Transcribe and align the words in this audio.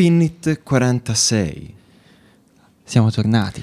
Spinit 0.00 0.62
46. 0.62 1.74
Siamo 2.84 3.10
tornati. 3.10 3.62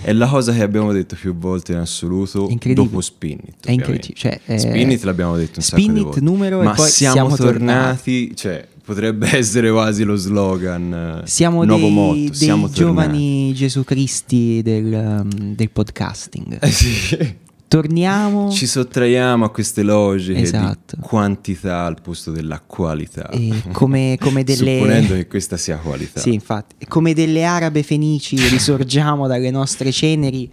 È 0.00 0.12
la 0.12 0.26
cosa 0.26 0.52
che 0.52 0.62
abbiamo 0.62 0.90
detto 0.90 1.14
più 1.14 1.32
volte 1.36 1.70
in 1.74 1.78
assoluto 1.78 2.50
dopo 2.74 3.00
Spinit. 3.00 3.64
È 3.64 3.70
incredibile. 3.70 4.14
Cioè, 4.16 4.40
eh, 4.46 4.58
Spinit 4.58 5.04
l'abbiamo 5.04 5.36
detto 5.36 5.60
un 5.60 5.62
sacco 5.62 5.80
di 5.80 6.00
volte. 6.00 6.20
numero 6.20 6.60
e 6.62 6.64
Ma 6.64 6.72
poi 6.72 6.88
siamo, 6.88 7.14
siamo 7.14 7.36
tornati, 7.36 8.34
cioè 8.34 8.66
potrebbe 8.84 9.30
essere 9.38 9.70
quasi 9.70 10.02
lo 10.02 10.16
slogan. 10.16 11.20
eh, 11.22 11.26
Siamo 11.28 11.62
nuovo 11.62 11.84
dei, 11.84 11.92
motto, 11.92 12.14
dei 12.18 12.34
siamo 12.34 12.68
giovani 12.68 13.54
Gesù 13.54 13.84
Cristi 13.84 14.60
del, 14.64 14.92
um, 14.92 15.54
del 15.54 15.70
podcasting. 15.70 16.58
tornati. 16.58 16.66
Eh 16.66 16.70
sì. 16.72 17.36
Torniamo 17.68 18.50
Ci 18.50 18.66
sottraiamo 18.66 19.44
a 19.44 19.50
queste 19.50 19.82
logiche 19.82 20.40
Esatto. 20.40 20.96
di 20.96 21.02
quantità 21.02 21.84
al 21.84 22.00
posto 22.00 22.30
della 22.30 22.60
qualità. 22.60 23.28
e 23.28 23.62
come, 23.72 24.16
come 24.18 24.42
delle... 24.44 24.78
Supponendo 24.78 25.14
che 25.14 25.26
questa 25.26 25.56
sia 25.58 25.76
qualità. 25.76 26.18
Sì, 26.20 26.32
infatti, 26.32 26.86
come 26.86 27.12
delle 27.12 27.44
arabe 27.44 27.82
fenici 27.82 28.36
risorgiamo 28.48 29.26
dalle 29.26 29.50
nostre 29.50 29.92
ceneri 29.92 30.50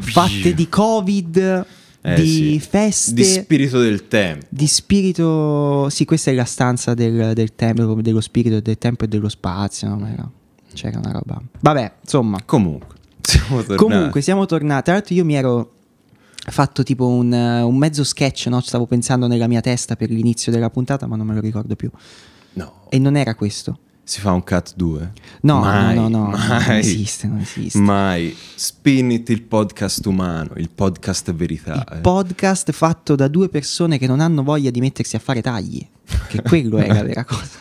fatte 0.00 0.52
di 0.52 0.68
covid, 0.68 1.66
Eh 2.02 2.14
di 2.16 2.26
sì. 2.26 2.60
feste, 2.60 3.14
Di 3.14 3.24
spirito 3.24 3.78
del 3.80 4.08
tempo. 4.08 4.46
di 4.48 4.66
spirito. 4.66 5.88
Sì, 5.90 6.04
questa 6.04 6.30
è 6.32 6.34
la 6.34 6.44
stanza 6.44 6.94
del, 6.94 7.32
del 7.34 7.54
tempo, 7.54 7.94
dello 8.02 8.20
spirito 8.20 8.58
del 8.60 8.78
tempo 8.78 9.04
e 9.04 9.08
dello 9.08 9.28
spazio. 9.28 9.88
no? 9.88 10.06
Era- 10.08 10.28
C'era 10.74 10.98
una 10.98 11.12
roba. 11.12 11.40
Vabbè, 11.60 11.92
insomma. 12.02 12.42
Comunque, 12.44 12.96
siamo 13.22 13.62
tornati. 13.62 13.76
Comunque, 13.82 14.20
siamo 14.20 14.44
tornati. 14.46 14.82
Tra 14.84 14.92
l'altro, 14.94 15.14
io 15.14 15.24
mi 15.24 15.34
ero 15.34 15.70
fatto 16.50 16.82
tipo 16.82 17.06
un, 17.06 17.32
eh, 17.32 17.62
un 17.62 17.76
mezzo 17.76 18.04
sketch, 18.04 18.46
no? 18.46 18.60
Stavo 18.60 18.86
pensando 18.86 19.26
nella 19.26 19.46
mia 19.46 19.60
testa 19.60 19.96
per 19.96 20.10
l'inizio 20.10 20.52
della 20.52 20.70
puntata, 20.70 21.06
ma 21.06 21.16
non 21.16 21.26
me 21.26 21.34
lo 21.34 21.40
ricordo 21.40 21.74
più. 21.76 21.90
No, 22.54 22.86
E 22.88 22.98
non 22.98 23.16
era 23.16 23.34
questo. 23.34 23.78
si 24.02 24.20
fa 24.20 24.32
un 24.32 24.42
cut 24.44 24.74
2? 24.76 25.12
No, 25.42 25.58
mai, 25.60 25.94
no, 25.96 26.08
no, 26.08 26.30
no, 26.30 26.36
mai, 26.36 26.66
non 26.66 26.76
esiste, 26.76 27.26
non 27.26 27.38
esiste. 27.40 27.78
Mai. 27.78 28.34
Spinit 28.54 29.28
il 29.30 29.42
podcast 29.42 30.06
umano, 30.06 30.52
il 30.56 30.70
podcast 30.70 31.32
verità. 31.34 31.84
Il 31.90 31.96
eh. 31.98 32.00
podcast 32.00 32.70
fatto 32.72 33.14
da 33.16 33.28
due 33.28 33.48
persone 33.48 33.98
che 33.98 34.06
non 34.06 34.20
hanno 34.20 34.42
voglia 34.42 34.70
di 34.70 34.80
mettersi 34.80 35.16
a 35.16 35.18
fare 35.18 35.42
tagli. 35.42 35.86
Che 36.28 36.42
quello 36.42 36.78
è 36.78 36.86
la 36.86 37.02
vera 37.04 37.24
cosa. 37.24 37.58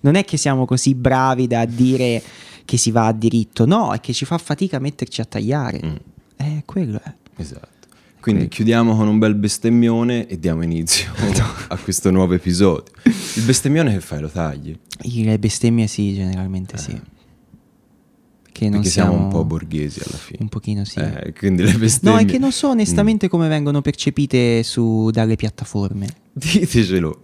Non 0.00 0.16
è 0.16 0.24
che 0.24 0.36
siamo 0.36 0.64
così 0.64 0.94
bravi 0.94 1.46
da 1.46 1.64
dire 1.64 2.22
che 2.64 2.76
si 2.76 2.90
va 2.90 3.06
a 3.06 3.12
diritto, 3.12 3.64
no, 3.66 3.92
è 3.92 4.00
che 4.00 4.12
ci 4.12 4.24
fa 4.24 4.38
fatica 4.38 4.78
a 4.78 4.80
metterci 4.80 5.20
a 5.20 5.24
tagliare. 5.26 5.80
Mm. 5.84 5.94
Eh, 6.36 6.62
quello 6.66 7.00
è. 7.02 7.12
Esatto. 7.36 7.68
Quindi 8.24 8.48
chiudiamo 8.48 8.96
con 8.96 9.06
un 9.06 9.18
bel 9.18 9.34
bestemmione 9.34 10.26
e 10.26 10.38
diamo 10.38 10.62
inizio 10.62 11.12
a 11.68 11.76
questo 11.76 12.10
nuovo 12.10 12.32
episodio. 12.32 12.84
Il 13.34 13.42
bestemmione 13.42 13.92
che 13.92 14.00
fai? 14.00 14.20
Lo 14.20 14.28
tagli? 14.30 14.74
Le 15.02 15.38
bestemmie 15.38 15.86
sì, 15.86 16.14
generalmente 16.14 16.78
sì. 16.78 16.98
Che 18.50 18.68
non 18.70 18.80
Eh. 18.80 18.84
Siamo 18.86 19.10
siamo 19.10 19.24
un 19.24 19.30
po' 19.30 19.44
borghesi 19.44 20.00
alla 20.06 20.16
fine. 20.16 20.38
Un 20.40 20.48
pochino 20.48 20.86
sì. 20.86 21.00
Eh, 21.00 21.34
quindi 21.36 21.64
le 21.64 21.72
bestemmie... 21.74 22.22
No, 22.22 22.26
è 22.26 22.30
che 22.30 22.38
non 22.38 22.50
so 22.50 22.68
Mm. 22.68 22.70
onestamente 22.70 23.28
come 23.28 23.46
vengono 23.48 23.82
percepite 23.82 24.62
su, 24.62 25.10
dalle 25.12 25.36
piattaforme. 25.36 26.06
Ditecelo. 26.32 27.20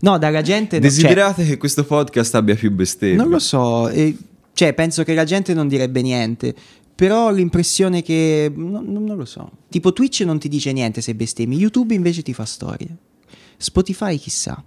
No, 0.00 0.16
dalla 0.16 0.40
gente... 0.40 0.78
no, 0.78 0.82
cioè- 0.88 0.90
Desiderate 0.90 1.44
che 1.44 1.58
questo 1.58 1.84
podcast 1.84 2.34
abbia 2.36 2.54
più 2.54 2.70
bestemmie? 2.72 3.16
Non 3.16 3.28
lo 3.28 3.38
so, 3.38 3.88
eh, 3.90 4.16
cioè 4.54 4.72
penso 4.72 5.04
che 5.04 5.14
la 5.14 5.24
gente 5.24 5.52
non 5.52 5.68
direbbe 5.68 6.00
niente, 6.02 6.54
però 6.98 7.26
ho 7.26 7.30
l'impressione 7.30 8.02
che... 8.02 8.50
no- 8.52 8.82
no- 8.84 8.98
non 8.98 9.16
lo 9.16 9.24
so. 9.24 9.48
Tipo 9.68 9.92
Twitch 9.92 10.22
non 10.22 10.40
ti 10.40 10.48
dice 10.48 10.72
niente 10.72 11.00
se 11.00 11.14
bestemmi, 11.14 11.56
YouTube 11.56 11.94
invece 11.94 12.22
ti 12.22 12.34
fa 12.34 12.44
storie. 12.44 12.88
Spotify 13.56 14.18
chissà, 14.18 14.60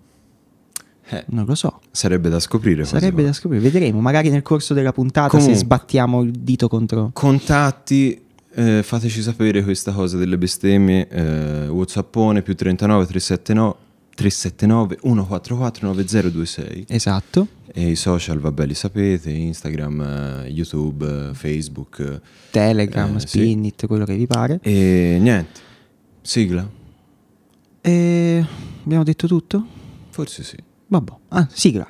Eh, 1.10 1.26
non 1.28 1.44
lo 1.46 1.56
so. 1.56 1.82
sarebbe 1.92 2.30
da 2.30 2.40
scoprire. 2.40 2.86
Sarebbe 2.86 3.22
da 3.24 3.34
scoprire, 3.34 3.62
vedremo, 3.62 4.00
magari 4.00 4.30
nel 4.30 4.44
corso 4.44 4.74
della 4.74 4.94
puntata 4.94 5.28
Comunque. 5.28 5.56
se 5.56 5.60
sbattiamo 5.62 6.22
il 6.22 6.32
dito 6.32 6.70
contro... 6.70 7.10
Contatti, 7.12 8.18
eh, 8.54 8.82
fateci 8.82 9.22
sapere 9.22 9.62
questa 9.64 9.92
cosa 9.92 10.16
delle 10.18 10.38
bestemmie. 10.38 11.08
Eh, 11.10 11.68
Whatsappone 11.68 12.42
più 12.44 12.56
39 12.56 13.06
379 13.08 13.76
379 14.16 14.98
144 15.02 15.88
9026 15.88 16.86
Esatto. 16.88 17.48
E 17.74 17.90
i 17.92 17.96
social 17.96 18.40
vabbè 18.40 18.66
li 18.66 18.74
sapete 18.74 19.30
Instagram, 19.32 20.02
eh, 20.02 20.48
YouTube, 20.50 21.30
eh, 21.30 21.34
Facebook 21.34 22.00
eh, 22.00 22.22
Telegram, 22.52 23.16
Eh, 23.16 23.20
sì. 23.22 23.28
Spinit, 23.28 23.86
quello 23.88 24.06
che 24.06 24.16
vi 24.16 24.28
pare. 24.28 24.60
e 24.62 25.18
niente 25.20 25.60
sigla 26.22 26.70
E 27.82 28.46
abbiamo 28.84 29.04
detto 29.04 29.28
tutto? 29.28 29.66
forse 30.10 30.44
sì 30.44 30.58
Vabbè. 30.88 31.12
Ah, 31.30 31.48
sigla. 31.52 31.90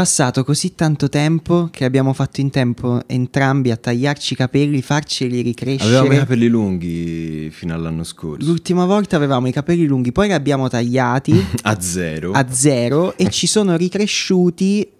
Passato 0.00 0.44
così 0.44 0.74
tanto 0.74 1.10
tempo 1.10 1.68
che 1.70 1.84
abbiamo 1.84 2.14
fatto 2.14 2.40
in 2.40 2.48
tempo 2.48 3.02
entrambi 3.06 3.70
a 3.70 3.76
tagliarci 3.76 4.32
i 4.32 4.36
capelli, 4.36 4.80
farceli 4.80 5.42
ricrescere. 5.42 5.90
Avevamo 5.94 6.14
i 6.14 6.18
capelli 6.20 6.48
lunghi 6.48 7.50
fino 7.50 7.74
all'anno 7.74 8.02
scorso. 8.04 8.46
L'ultima 8.46 8.86
volta 8.86 9.16
avevamo 9.16 9.46
i 9.46 9.52
capelli 9.52 9.84
lunghi, 9.84 10.10
poi 10.10 10.28
li 10.28 10.32
abbiamo 10.32 10.68
tagliati 10.70 11.44
A 11.64 11.78
zero. 11.82 12.32
a 12.32 12.46
zero 12.50 13.14
e 13.18 13.28
ci 13.28 13.46
sono 13.46 13.76
ricresciuti 13.76 14.90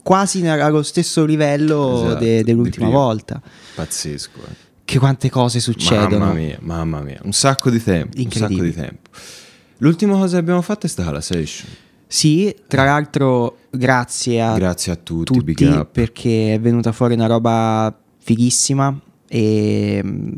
quasi 0.00 0.46
allo 0.46 0.84
stesso 0.84 1.24
livello 1.24 2.04
Esatto, 2.04 2.18
de- 2.24 2.44
dell'ultima 2.44 2.88
volta. 2.90 3.42
Pazzesco. 3.74 4.38
eh. 4.48 4.66
Che 4.84 4.98
quante 5.00 5.28
cose 5.28 5.58
succedono. 5.58 6.18
Mamma 6.26 6.32
mia, 6.34 6.58
mamma 6.60 7.00
mia. 7.00 7.18
Un 7.24 7.32
sacco 7.32 7.68
di 7.68 7.82
tempo. 7.82 8.16
Un 8.16 8.30
sacco 8.30 8.62
di 8.62 8.72
tempo. 8.72 9.10
L'ultima 9.78 10.12
cosa 10.16 10.34
che 10.34 10.40
abbiamo 10.40 10.62
fatto 10.62 10.86
è 10.86 10.88
stata 10.88 11.10
la 11.10 11.20
session. 11.20 11.68
Sì, 12.10 12.54
tra 12.66 12.84
l'altro 12.84 13.58
grazie 13.70 14.40
a 14.42 14.54
Grazie 14.56 14.92
a 14.92 14.96
tutti, 14.96 15.32
tutti 15.32 15.86
perché 15.90 16.54
è 16.54 16.60
venuta 16.60 16.92
fuori 16.92 17.14
una 17.14 17.26
roba 17.26 17.96
fighissima 18.18 18.98
e 19.28 20.00
mm, 20.04 20.32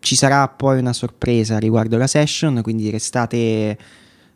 ci 0.00 0.14
sarà 0.16 0.46
poi 0.48 0.78
una 0.78 0.92
sorpresa 0.92 1.58
riguardo 1.58 1.96
la 1.96 2.06
session, 2.06 2.60
quindi 2.62 2.90
restate 2.90 3.76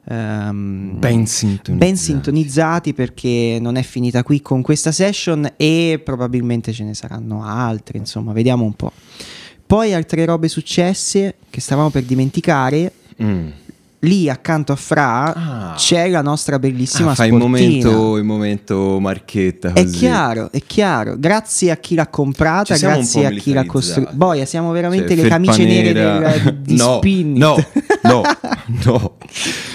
ehm, 0.04 0.98
Ben 0.98 1.26
sintonizzati. 1.26 1.76
ben 1.78 1.96
sintonizzati 1.96 2.94
perché 2.94 3.58
non 3.60 3.76
è 3.76 3.82
finita 3.82 4.22
qui 4.22 4.42
con 4.42 4.62
questa 4.62 4.90
session 4.92 5.48
e 5.56 6.00
probabilmente 6.04 6.72
ce 6.72 6.84
ne 6.84 6.94
saranno 6.94 7.44
altre, 7.44 7.98
insomma, 7.98 8.32
vediamo 8.32 8.64
un 8.64 8.74
po'. 8.74 8.92
Poi 9.64 9.94
altre 9.94 10.24
robe 10.24 10.48
successe 10.48 11.36
che 11.48 11.60
stavamo 11.60 11.90
per 11.90 12.02
dimenticare, 12.02 12.92
Mm. 13.22 13.48
Lì 14.00 14.30
accanto 14.30 14.72
a 14.72 14.76
Fra 14.76 15.34
Ah. 15.34 15.74
c'è 15.76 16.08
la 16.08 16.22
nostra 16.22 16.58
bellissima 16.58 17.10
Ah, 17.10 17.14
fai 17.14 17.28
il 17.28 17.34
sportina. 17.38 17.58
momento, 17.90 18.16
il 18.16 18.24
momento 18.24 18.98
marchetta 19.00 19.72
È 19.74 19.82
così. 19.84 19.98
chiaro, 19.98 20.50
è 20.50 20.62
chiaro. 20.62 21.16
Grazie 21.18 21.70
a 21.70 21.76
chi 21.76 21.94
l'ha 21.94 22.08
comprata, 22.08 22.76
grazie 22.76 23.26
a 23.26 23.30
chi 23.30 23.52
l'ha 23.52 23.66
costruita. 23.66 24.12
Boia, 24.12 24.46
siamo 24.46 24.70
veramente 24.72 25.14
Cioè, 25.14 25.22
le 25.24 25.28
camicie 25.28 25.64
nere 25.64 25.92
del, 25.92 26.58
di 26.62 26.76
no, 26.76 26.96
Spinnit. 26.96 27.38
No, 27.38 27.56
no, 28.04 28.22
no. 28.84 29.16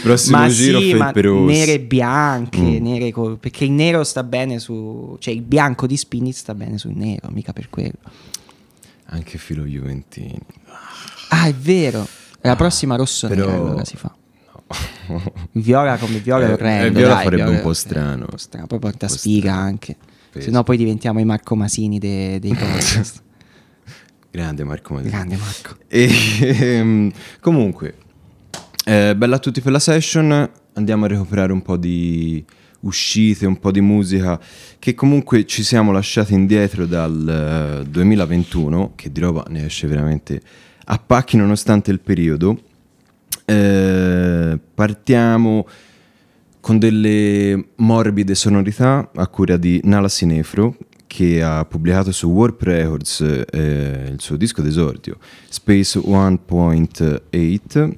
Prossimo 0.02 0.38
ma 0.38 0.48
giro 0.50 0.80
sì, 0.80 0.94
ma 0.96 1.04
felpe 1.06 1.22
rosse. 1.22 1.54
nere 1.54 1.72
e 1.74 1.80
bianche, 1.82 2.60
Mm. 2.60 2.84
nere 2.84 3.12
col- 3.12 3.38
perché 3.40 3.64
il 3.66 3.72
nero 3.72 4.04
sta 4.04 4.24
bene 4.24 4.60
su... 4.60 5.16
Cioè 5.20 5.34
il 5.34 5.42
bianco 5.42 5.86
di 5.88 5.98
Spinnit 5.98 6.34
sta 6.36 6.54
bene 6.56 6.78
sul 6.78 6.94
nero, 6.96 7.30
mica 7.32 7.54
per 7.54 7.70
quello. 7.70 7.94
Anche 9.10 9.38
filo 9.38 9.64
Juventini. 9.64 10.38
Ah, 11.30 11.46
è 11.46 11.54
vero. 11.54 12.08
La 12.46 12.56
prossima 12.56 12.96
rosso 12.96 13.28
però- 13.28 13.48
nero 13.50 13.66
allora 13.68 13.86
si 13.86 13.98
fa. 13.98 14.14
Viola 15.52 15.98
come 15.98 16.20
viola 16.20 16.48
Eh, 16.48 16.54
orrendo. 16.54 16.86
eh, 16.88 16.92
viola 16.92 17.14
dai, 17.16 17.24
farebbe 17.24 17.44
viola- 17.44 17.58
un 17.58 17.64
po' 17.64 17.74
strano. 17.74 18.26
Po' 18.26 18.38
strano, 18.38 18.68
poi 18.68 18.80
porta 18.80 19.08
sfiga 19.08 19.52
strano. 19.52 19.68
anche. 19.68 19.98
Se 20.38 20.50
no 20.52 20.64
poi 20.64 20.76
diventiamo 20.78 21.20
i 21.20 21.26
Marco 21.26 21.56
Masini 21.56 21.98
de- 22.00 22.40
dei 22.40 22.54
podcast. 22.56 23.22
Grande 24.32 24.64
Marco 24.66 24.94
Madini. 24.96 25.12
Grande 25.12 25.38
Marco. 25.38 25.78
E, 25.88 26.10
ehm, 26.42 27.12
comunque, 27.40 27.96
eh, 28.86 29.16
bella 29.16 29.36
a 29.36 29.40
tutti 29.40 29.62
per 29.62 29.72
la 29.72 29.80
session. 29.80 30.50
Andiamo 30.74 31.06
a 31.06 31.08
recuperare 31.08 31.54
un 31.54 31.62
po' 31.62 31.78
di 31.78 32.44
uscite, 32.82 33.46
un 33.46 33.58
po' 33.60 33.72
di 33.72 33.80
musica 33.82 34.38
che 34.78 34.94
comunque 34.94 35.46
ci 35.46 35.64
siamo 35.64 35.92
lasciati 35.94 36.34
indietro 36.34 36.86
dal 36.86 37.82
eh, 37.86 37.90
2021, 37.90 38.92
che 38.96 39.12
di 39.12 39.20
roba 39.22 39.46
ne 39.48 39.66
esce 39.66 39.88
veramente 39.88 40.42
a 40.86 40.98
pacchi 40.98 41.38
nonostante 41.38 41.92
il 41.92 42.00
periodo. 42.00 42.60
Eh, 43.46 44.60
partiamo 44.74 45.68
con 46.60 46.80
delle 46.80 47.64
morbide 47.76 48.34
sonorità 48.34 49.10
a 49.14 49.28
cura 49.28 49.56
di 49.56 49.80
Nala 49.84 50.10
Sinefro 50.10 50.76
che 51.06 51.44
ha 51.44 51.64
pubblicato 51.64 52.12
su 52.12 52.28
Warp 52.28 52.64
Records 52.64 53.22
eh, 53.22 54.10
il 54.12 54.20
suo 54.20 54.36
disco 54.36 54.64
d'esordio 54.64 55.18
Space 55.48 56.00
1.8 56.00 57.94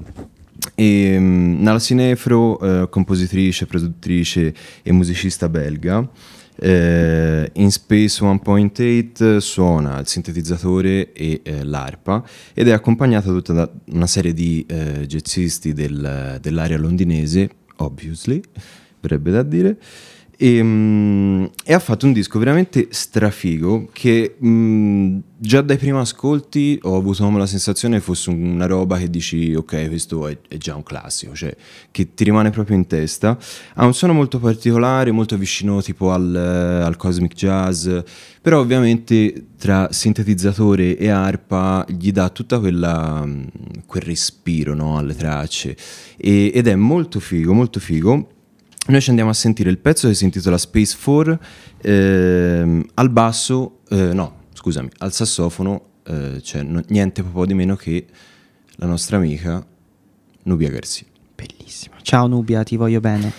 e 0.76 1.18
mm, 1.18 1.62
Nala 1.62 1.80
Sinefro 1.80 2.60
eh, 2.60 2.90
compositrice, 2.90 3.66
produttrice 3.66 4.54
e 4.84 4.92
musicista 4.92 5.48
belga 5.48 6.06
eh, 6.60 7.50
in 7.54 7.72
Space 7.72 8.24
1.8 8.24 9.38
suona 9.38 10.00
il 10.00 10.08
sintetizzatore 10.08 11.14
e 11.14 11.42
eh, 11.44 11.64
l'arpa 11.64 12.24
ed 12.54 12.68
è 12.68 12.72
accompagnata 12.72 13.30
tutta 13.30 13.54
da 13.54 13.72
una 13.92 14.08
serie 14.08 14.34
di 14.34 14.66
eh, 14.68 15.06
jazzisti 15.06 15.74
del- 15.74 16.38
dell'area 16.42 16.78
londinese, 16.78 17.50
obviously, 17.78 18.42
verrebbe 19.00 19.32
da 19.32 19.44
dire, 19.44 19.78
e, 20.40 20.62
mm, 20.62 21.46
e 21.64 21.74
ha 21.74 21.80
fatto 21.80 22.06
un 22.06 22.14
disco 22.14 22.38
veramente 22.38 22.90
strafigo 22.92 23.90
che 23.92 24.36
mm, 24.44 25.18
già 25.36 25.62
dai 25.62 25.78
primi 25.78 25.98
ascolti 25.98 26.78
ho 26.84 26.96
avuto 26.96 27.28
la 27.30 27.48
sensazione 27.48 28.00
fosse 28.00 28.30
una 28.30 28.68
roba 28.68 29.00
che 29.00 29.10
dici 29.10 29.56
ok 29.56 29.88
questo 29.88 30.28
è, 30.28 30.38
è 30.48 30.58
già 30.58 30.76
un 30.76 30.84
classico, 30.84 31.34
cioè 31.34 31.56
che 31.90 32.14
ti 32.14 32.24
rimane 32.24 32.52
proprio 32.52 32.78
in 32.78 32.86
testa. 32.86 33.36
Ha 33.74 33.86
un 33.86 33.96
suono 33.96 34.14
molto 34.14 34.38
particolare, 34.38 35.12
molto 35.12 35.38
vicino 35.38 35.82
tipo 35.82 36.12
al, 36.12 36.36
al 36.36 36.96
cosmic 36.98 37.34
jazz, 37.34 37.90
però 38.40 38.60
ovviamente 38.60 39.48
tra 39.58 39.88
sintetizzatore 39.92 40.98
e 40.98 41.10
arpa 41.10 41.84
gli 41.90 42.12
dà 42.12 42.30
tutta 42.30 42.60
quella, 42.60 43.26
mm, 43.26 43.44
quel 43.88 44.04
respiro 44.04 44.76
no, 44.76 44.98
alle 45.00 45.16
tracce 45.16 45.76
E- 46.16 46.52
ed 46.54 46.68
è 46.68 46.76
molto 46.76 47.20
figo, 47.20 47.54
molto 47.54 47.80
figo. 47.80 48.30
Noi 48.90 49.02
ci 49.02 49.10
andiamo 49.10 49.32
a 49.32 49.34
sentire 49.34 49.70
il 49.70 49.80
pezzo 49.80 50.08
che 50.08 50.14
si 50.14 50.24
intitola 50.24 50.58
Space 50.58 50.96
4 51.02 51.40
ehm, 51.82 52.86
al 52.94 53.10
basso, 53.10 53.80
eh, 53.90 54.14
no, 54.14 54.46
scusami, 54.54 54.90
al 55.00 55.12
sassofono 55.12 55.90
eh, 56.06 56.40
c'è 56.42 56.62
no- 56.64 56.82
niente 56.88 57.22
po' 57.22 57.46
di 57.46 57.54
meno 57.54 57.76
che 57.76 58.06
la 58.78 58.86
nostra 58.86 59.18
amica 59.18 59.66
Nubia 60.44 60.70
Garcia. 60.70 61.06
Bellissimo. 61.36 61.96
Ciao 62.02 62.28
Nubia, 62.28 62.64
ti 62.64 62.78
voglio 62.78 63.02
bene. 63.02 63.34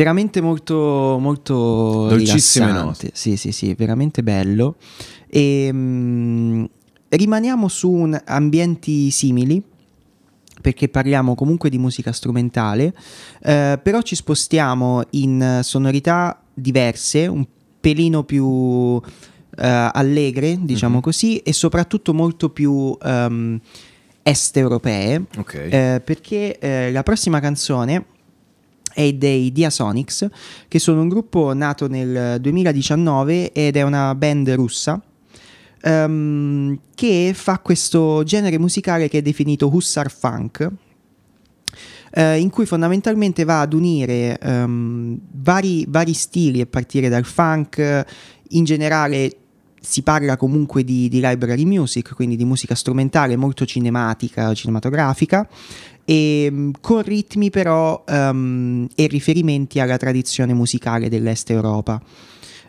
Veramente 0.00 0.40
molto, 0.40 1.18
molto 1.20 2.06
Dolcissime 2.08 2.72
note. 2.72 3.10
Sì, 3.12 3.36
sì, 3.36 3.52
sì, 3.52 3.74
veramente 3.74 4.22
bello. 4.22 4.76
E, 5.28 5.68
mm, 5.70 6.64
rimaniamo 7.10 7.68
su 7.68 7.90
un- 7.90 8.18
ambienti 8.24 9.10
simili. 9.10 9.62
Perché 10.62 10.88
parliamo 10.88 11.34
comunque 11.34 11.70
di 11.70 11.78
musica 11.78 12.12
strumentale, 12.12 12.94
eh, 13.42 13.78
però 13.82 14.02
ci 14.02 14.14
spostiamo 14.14 15.02
in 15.12 15.60
sonorità 15.62 16.38
diverse, 16.52 17.26
un 17.26 17.46
pelino 17.80 18.24
più 18.24 19.00
eh, 19.56 19.90
allegre, 19.92 20.58
diciamo 20.60 20.96
Mhm. 20.96 21.00
così, 21.00 21.38
e 21.38 21.52
soprattutto 21.54 22.12
molto 22.14 22.50
più 22.50 22.94
ehm, 23.02 23.58
est 24.22 24.56
europee. 24.58 25.24
Ok. 25.38 25.54
Eh, 25.54 26.02
perché 26.04 26.58
eh, 26.58 26.92
la 26.92 27.02
prossima 27.02 27.40
canzone 27.40 28.04
è 28.92 29.12
dei 29.12 29.52
Diasonics, 29.52 30.28
che 30.68 30.78
sono 30.78 31.02
un 31.02 31.08
gruppo 31.08 31.52
nato 31.54 31.88
nel 31.88 32.40
2019 32.40 33.52
ed 33.52 33.76
è 33.76 33.82
una 33.82 34.14
band 34.14 34.50
russa. 34.50 35.00
ehm, 35.82 36.78
che 36.94 37.32
fa 37.34 37.58
questo 37.58 38.22
genere 38.24 38.58
musicale 38.58 39.08
che 39.08 39.18
è 39.18 39.22
definito 39.22 39.68
Hussar 39.72 40.10
Funk, 40.10 40.68
eh, 42.12 42.38
in 42.38 42.50
cui 42.50 42.66
fondamentalmente 42.66 43.44
va 43.44 43.60
ad 43.60 43.72
unire 43.72 44.38
ehm, 44.38 45.18
vari, 45.32 45.86
vari 45.88 46.12
stili 46.12 46.60
a 46.60 46.66
partire 46.66 47.08
dal 47.08 47.24
funk, 47.24 48.04
in 48.50 48.64
generale 48.64 49.39
si 49.80 50.02
parla 50.02 50.36
comunque 50.36 50.84
di, 50.84 51.08
di 51.08 51.20
library 51.22 51.64
music, 51.64 52.14
quindi 52.14 52.36
di 52.36 52.44
musica 52.44 52.74
strumentale 52.74 53.36
molto 53.36 53.64
cinematica, 53.64 54.52
cinematografica, 54.54 55.48
e 56.04 56.50
mh, 56.50 56.70
con 56.80 57.02
ritmi 57.02 57.50
però 57.50 58.04
ehm, 58.06 58.88
e 58.94 59.06
riferimenti 59.06 59.80
alla 59.80 59.96
tradizione 59.96 60.52
musicale 60.54 61.08
dell'est 61.08 61.50
Europa. 61.50 62.00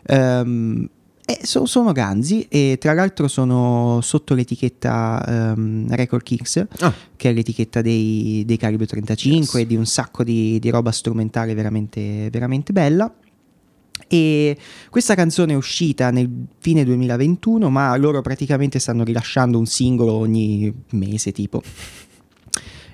Ehm, 0.06 0.88
e 1.24 1.38
so- 1.46 1.66
sono 1.66 1.92
ganzi 1.92 2.46
e 2.48 2.78
tra 2.80 2.92
l'altro 2.94 3.28
sono 3.28 4.00
sotto 4.02 4.34
l'etichetta 4.34 5.24
ehm, 5.54 5.94
Record 5.94 6.22
Kicks, 6.24 6.66
Ah, 6.80 6.92
che 7.16 7.30
è 7.30 7.32
l'etichetta 7.32 7.80
dei, 7.80 8.42
dei 8.44 8.56
Calibro 8.56 8.86
35 8.86 9.60
Yes. 9.60 9.64
e 9.64 9.66
di 9.68 9.76
un 9.76 9.86
sacco 9.86 10.24
di, 10.24 10.58
di 10.58 10.68
roba 10.70 10.90
strumentale 10.90 11.54
veramente, 11.54 12.28
veramente 12.30 12.72
bella. 12.72 13.12
E 14.12 14.58
questa 14.90 15.14
canzone 15.14 15.54
è 15.54 15.56
uscita 15.56 16.10
nel 16.10 16.28
fine 16.58 16.84
2021, 16.84 17.70
ma 17.70 17.96
loro 17.96 18.20
praticamente 18.20 18.78
stanno 18.78 19.04
rilasciando 19.04 19.56
un 19.58 19.64
singolo 19.64 20.12
ogni 20.12 20.70
mese, 20.90 21.32
tipo. 21.32 21.62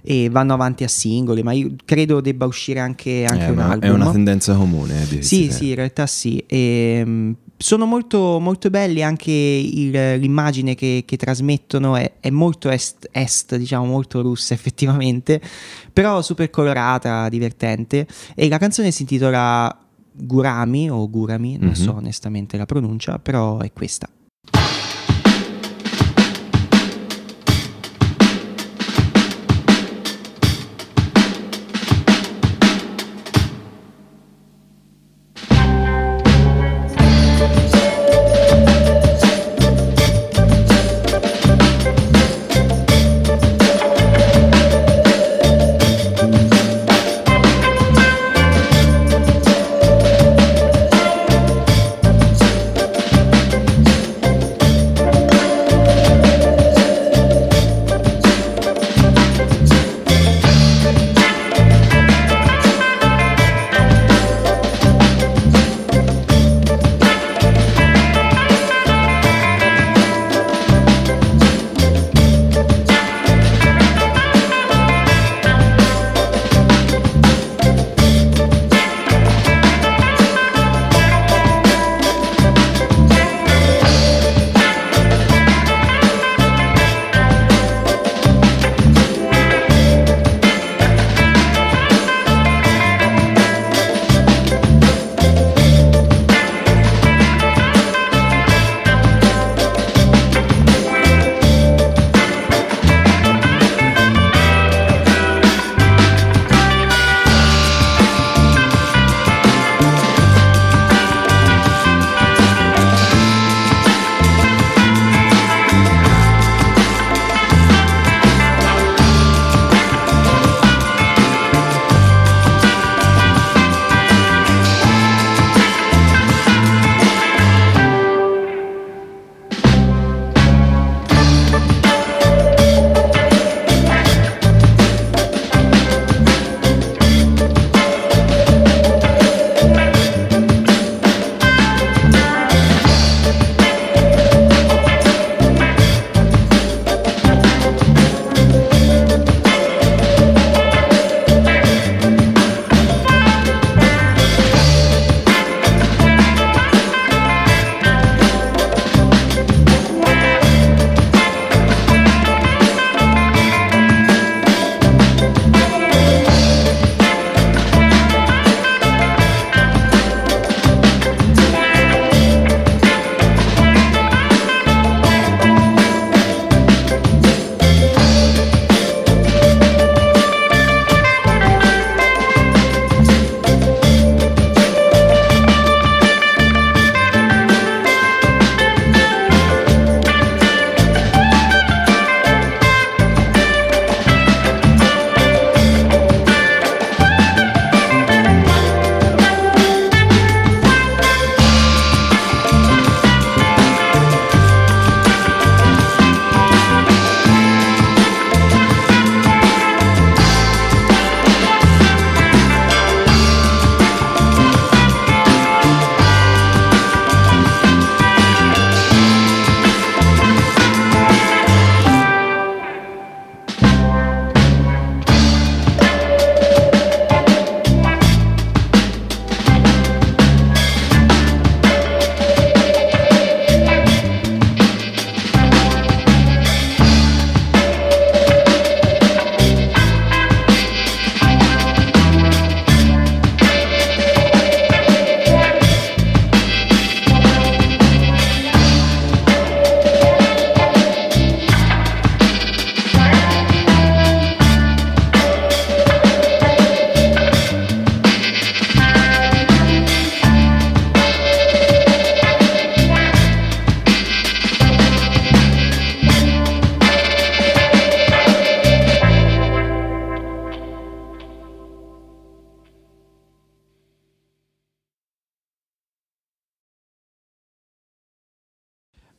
E 0.01 0.29
vanno 0.31 0.55
avanti 0.55 0.85
a 0.85 0.89
singoli, 0.89 1.43
ma 1.43 1.51
io 1.51 1.75
credo 1.85 2.21
debba 2.21 2.47
uscire 2.47 2.79
anche, 2.79 3.25
anche 3.25 3.47
è, 3.47 3.49
un 3.49 3.55
una, 3.57 3.71
album. 3.71 3.89
è 3.91 3.93
una 3.93 4.11
tendenza 4.13 4.55
comune. 4.55 5.03
eh, 5.03 5.23
Sì, 5.23 5.47
questi 5.47 5.51
sì, 5.51 5.69
in 5.71 5.75
realtà 5.75 6.07
sì. 6.07 6.43
E, 6.47 7.05
mh, 7.05 7.37
sono 7.57 7.85
molto, 7.85 8.39
molto 8.39 8.71
belli 8.71 9.03
anche 9.03 9.33
il- 9.33 10.19
l'immagine 10.21 10.77
che, 10.77 11.03
che 11.05 11.17
trasmettono 11.17 11.97
è, 11.97 12.13
è 12.21 12.31
molto 12.31 12.71
est, 12.71 13.09
est, 13.11 13.57
diciamo 13.57 13.87
molto 13.87 14.21
russa 14.23 14.55
effettivamente, 14.55 15.41
però 15.93 16.23
super 16.23 16.49
colorata, 16.49 17.29
divertente 17.29 18.07
e 18.37 18.49
la 18.49 18.59
canzone 18.59 18.93
si 18.93 19.03
intitola 19.03 19.83
Gurami 20.21 20.91
o 20.91 21.09
Gurami, 21.09 21.57
non 21.59 21.69
Mhm. 21.69 21.75
so 21.75 21.95
onestamente 21.95 22.57
la 22.57 22.67
pronuncia, 22.67 23.19
però 23.19 23.59
è 23.59 23.73
questa. 23.73 24.09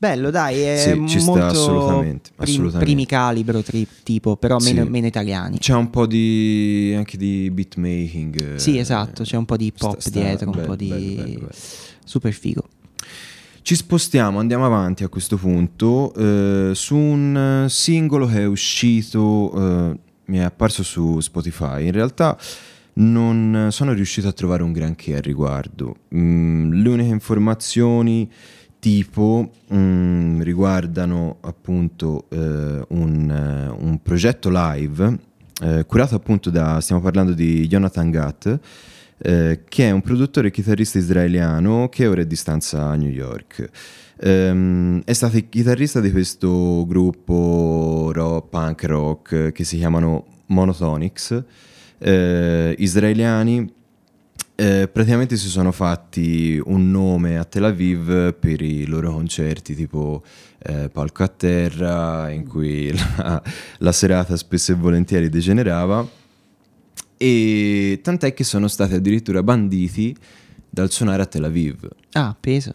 Bello, 0.02 0.30
dai, 0.30 0.62
è 0.62 0.78
Sì, 0.96 1.08
ci 1.10 1.20
sta 1.20 1.30
molto 1.32 1.46
assolutamente, 1.48 2.30
prim- 2.34 2.48
assolutamente. 2.50 2.86
primi 2.86 3.06
calibro 3.06 3.62
tri- 3.62 3.86
tipo, 4.04 4.38
però 4.38 4.58
meno, 4.60 4.86
Sì. 4.86 4.90
meno 4.90 5.08
italiani. 5.08 5.58
C'è 5.58 5.74
un 5.74 5.90
po' 5.90 6.06
di 6.08 6.94
anche 6.96 7.18
di 7.18 7.52
beatmaking. 7.52 8.56
Sì, 8.56 8.78
eh, 8.78 8.80
esatto, 8.80 9.24
c'è 9.24 9.36
un 9.36 9.44
po' 9.44 9.58
di 9.58 9.66
hip 9.66 9.82
hop 9.82 10.00
sta- 10.00 10.10
sta- 10.10 10.20
dietro, 10.22 10.46
un 10.52 10.56
bello, 10.56 10.68
po' 10.68 10.76
di 10.78 10.88
bello, 10.88 11.16
bello, 11.16 11.24
bello. 11.40 11.50
super 12.06 12.32
figo. 12.32 12.64
Ci 13.62 13.76
spostiamo, 13.76 14.40
andiamo 14.40 14.66
avanti 14.66 15.04
a 15.04 15.10
questo 15.10 15.36
punto 15.36 16.14
eh, 16.16 16.72
su 16.76 16.96
un 16.96 17.66
singolo 17.68 18.26
che 18.26 18.40
è 18.40 18.46
uscito, 18.46 19.52
eh, 19.54 20.00
mi 20.28 20.38
è 20.38 20.44
apparso 20.44 20.82
su 20.82 21.20
Spotify. 21.20 21.84
In 21.88 21.92
realtà 21.92 22.38
non 22.94 23.68
sono 23.72 23.92
riuscito 23.92 24.30
a 24.30 24.32
trovare 24.32 24.64
un 24.64 24.72
granché 24.72 25.16
al 25.18 25.22
riguardo. 25.24 25.96
Mm, 26.16 26.82
le 26.82 26.90
uniche 26.90 27.10
informazioni 27.12 28.30
tipo 28.80 29.52
mm, 29.74 30.42
riguardano 30.42 31.38
appunto 31.42 32.26
eh, 32.30 32.38
un, 32.90 33.30
eh, 33.30 33.70
un, 33.78 34.00
progetto 34.02 34.50
live 34.52 35.18
eh, 35.62 35.86
curato 35.86 36.16
appunto 36.16 36.50
da, 36.50 36.80
stiamo 36.80 37.02
parlando 37.02 37.34
di 37.34 37.68
Jonathan 37.68 38.10
Gatt, 38.10 38.60
eh, 39.18 39.62
che 39.68 39.88
è 39.88 39.92
un 39.92 40.02
produttore 40.02 40.48
e 40.48 40.52
chitarrista 40.52 40.98
israeliano 40.98 41.90
che 41.90 42.08
ora 42.08 42.22
è 42.22 42.26
di 42.26 42.36
stanza 42.36 42.86
a 42.86 42.96
New 42.96 43.12
York. 43.12 43.70
Um, 44.22 45.02
è 45.06 45.14
stato 45.14 45.38
il 45.38 45.48
chitarrista 45.48 46.02
di 46.02 46.12
questo 46.12 46.86
gruppo 46.86 48.12
rock, 48.14 48.50
punk 48.50 48.84
rock 48.84 49.52
che 49.54 49.64
si 49.64 49.78
chiamano 49.78 50.26
Monotonics, 50.48 51.44
eh, 52.00 52.76
israeliani. 52.78 53.78
Eh, 54.56 54.90
praticamente 54.92 55.38
si 55.38 55.48
sono 55.48 55.72
fatti 55.72 56.62
un 56.64 56.92
nome 56.92 57.38
a 57.38 57.46
Tel 57.46 57.64
Aviv 57.64 58.34
per 58.34 58.62
i 58.62 58.86
loro 58.86 59.14
concerti 59.14 59.74
tipo 59.74 60.22
eh, 60.58 60.90
palco 60.90 61.24
a 61.24 61.30
terra 61.30 62.30
in 62.30 62.46
cui 62.46 62.92
la, 63.18 63.42
la 63.78 63.92
serata 63.94 64.36
spesso 64.36 64.74
e 64.74 64.76
volentieri 64.76 65.30
degenerava 65.30 66.06
e 67.16 68.00
tant'è 68.02 68.34
che 68.34 68.44
sono 68.44 68.68
stati 68.68 68.96
addirittura 68.96 69.44
banditi 69.44 70.16
dal 70.70 70.90
suonare 70.92 71.22
a 71.22 71.26
Tel 71.26 71.44
Aviv. 71.44 71.88
Ah, 72.14 72.36
peso. 72.40 72.74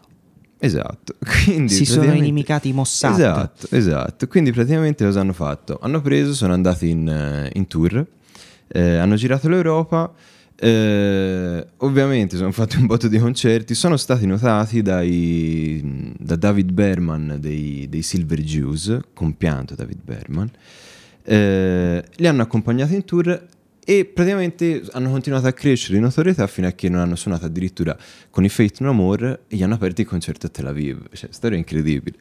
Esatto. 0.58 1.14
Quindi 1.44 1.72
si 1.72 1.84
sono 1.84 2.12
inimicati 2.12 2.68
i 2.68 2.72
Mossad. 2.72 3.12
Esatto, 3.12 3.66
esatto. 3.70 4.26
Quindi 4.26 4.52
praticamente 4.52 5.04
cosa 5.04 5.20
hanno 5.20 5.32
fatto? 5.32 5.78
Hanno 5.80 6.00
preso, 6.00 6.34
sono 6.34 6.52
andati 6.52 6.88
in, 6.88 7.08
eh, 7.08 7.50
in 7.54 7.66
tour, 7.66 8.06
eh, 8.68 8.96
hanno 8.96 9.14
girato 9.16 9.48
l'Europa, 9.48 10.12
eh, 10.56 11.66
ovviamente 11.78 12.36
sono 12.36 12.52
fatti 12.52 12.76
un 12.76 12.86
botto 12.86 13.08
di 13.08 13.18
concerti, 13.18 13.74
sono 13.74 13.96
stati 13.96 14.26
notati 14.26 14.82
dai, 14.82 16.14
da 16.18 16.36
David 16.36 16.70
Berman 16.72 17.36
dei, 17.40 17.86
dei 17.88 18.02
Silver 18.02 18.40
Jews, 18.40 18.98
compianto 19.12 19.74
David 19.74 19.98
Berman, 20.02 20.50
eh, 21.24 22.04
li 22.16 22.26
hanno 22.26 22.42
accompagnati 22.42 22.94
in 22.94 23.04
tour 23.04 23.46
e 23.86 24.04
praticamente 24.06 24.82
hanno 24.92 25.10
continuato 25.10 25.46
a 25.46 25.52
crescere 25.52 25.96
in 25.96 26.04
notorietà 26.04 26.46
fino 26.46 26.66
a 26.66 26.70
che 26.70 26.88
non 26.88 27.00
hanno 27.00 27.16
suonato 27.16 27.44
addirittura 27.44 27.96
con 28.30 28.44
i 28.44 28.48
Fate 28.48 28.82
No 28.82 28.92
More 28.92 29.40
e 29.48 29.56
gli 29.56 29.62
hanno 29.62 29.74
aperto 29.74 30.00
il 30.00 30.06
concerto 30.06 30.46
a 30.46 30.48
Tel 30.48 30.66
Aviv, 30.66 31.08
cioè 31.12 31.28
storia 31.32 31.58
incredibile. 31.58 32.16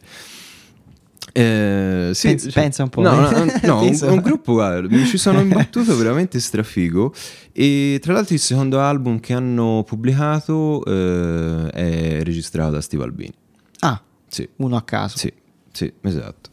Eh, 1.36 2.12
sì, 2.14 2.28
pensa, 2.28 2.50
cioè, 2.52 2.64
pensa, 2.64 2.84
un 2.84 2.90
po'. 2.90 3.02
No, 3.02 3.16
no, 3.16 3.32
no 3.64 3.82
un, 3.82 3.98
un, 4.02 4.20
gruppo, 4.22 4.54
guarda, 4.54 4.88
mi 4.96 5.04
ci 5.06 5.18
sono 5.18 5.40
imbattuto 5.42 5.98
veramente 5.98 6.40
strafigo. 6.40 7.12
E 7.52 8.00
tra 8.02 8.14
l'altro 8.14 8.36
il 8.36 8.40
secondo 8.40 8.80
album 8.80 9.20
che 9.20 9.34
hanno 9.34 9.84
pubblicato 9.86 10.86
eh, 10.86 11.70
è 11.72 12.24
registrato 12.24 12.72
da 12.72 12.82
Steve 12.82 13.04
Albini. 13.04 13.34
Ah, 13.80 14.00
sì. 14.28 14.48
uno 14.58 14.76
a 14.76 14.84
caso. 14.84 15.18
Sì, 15.18 15.34
sì, 15.72 15.92
esatto. 16.02 16.52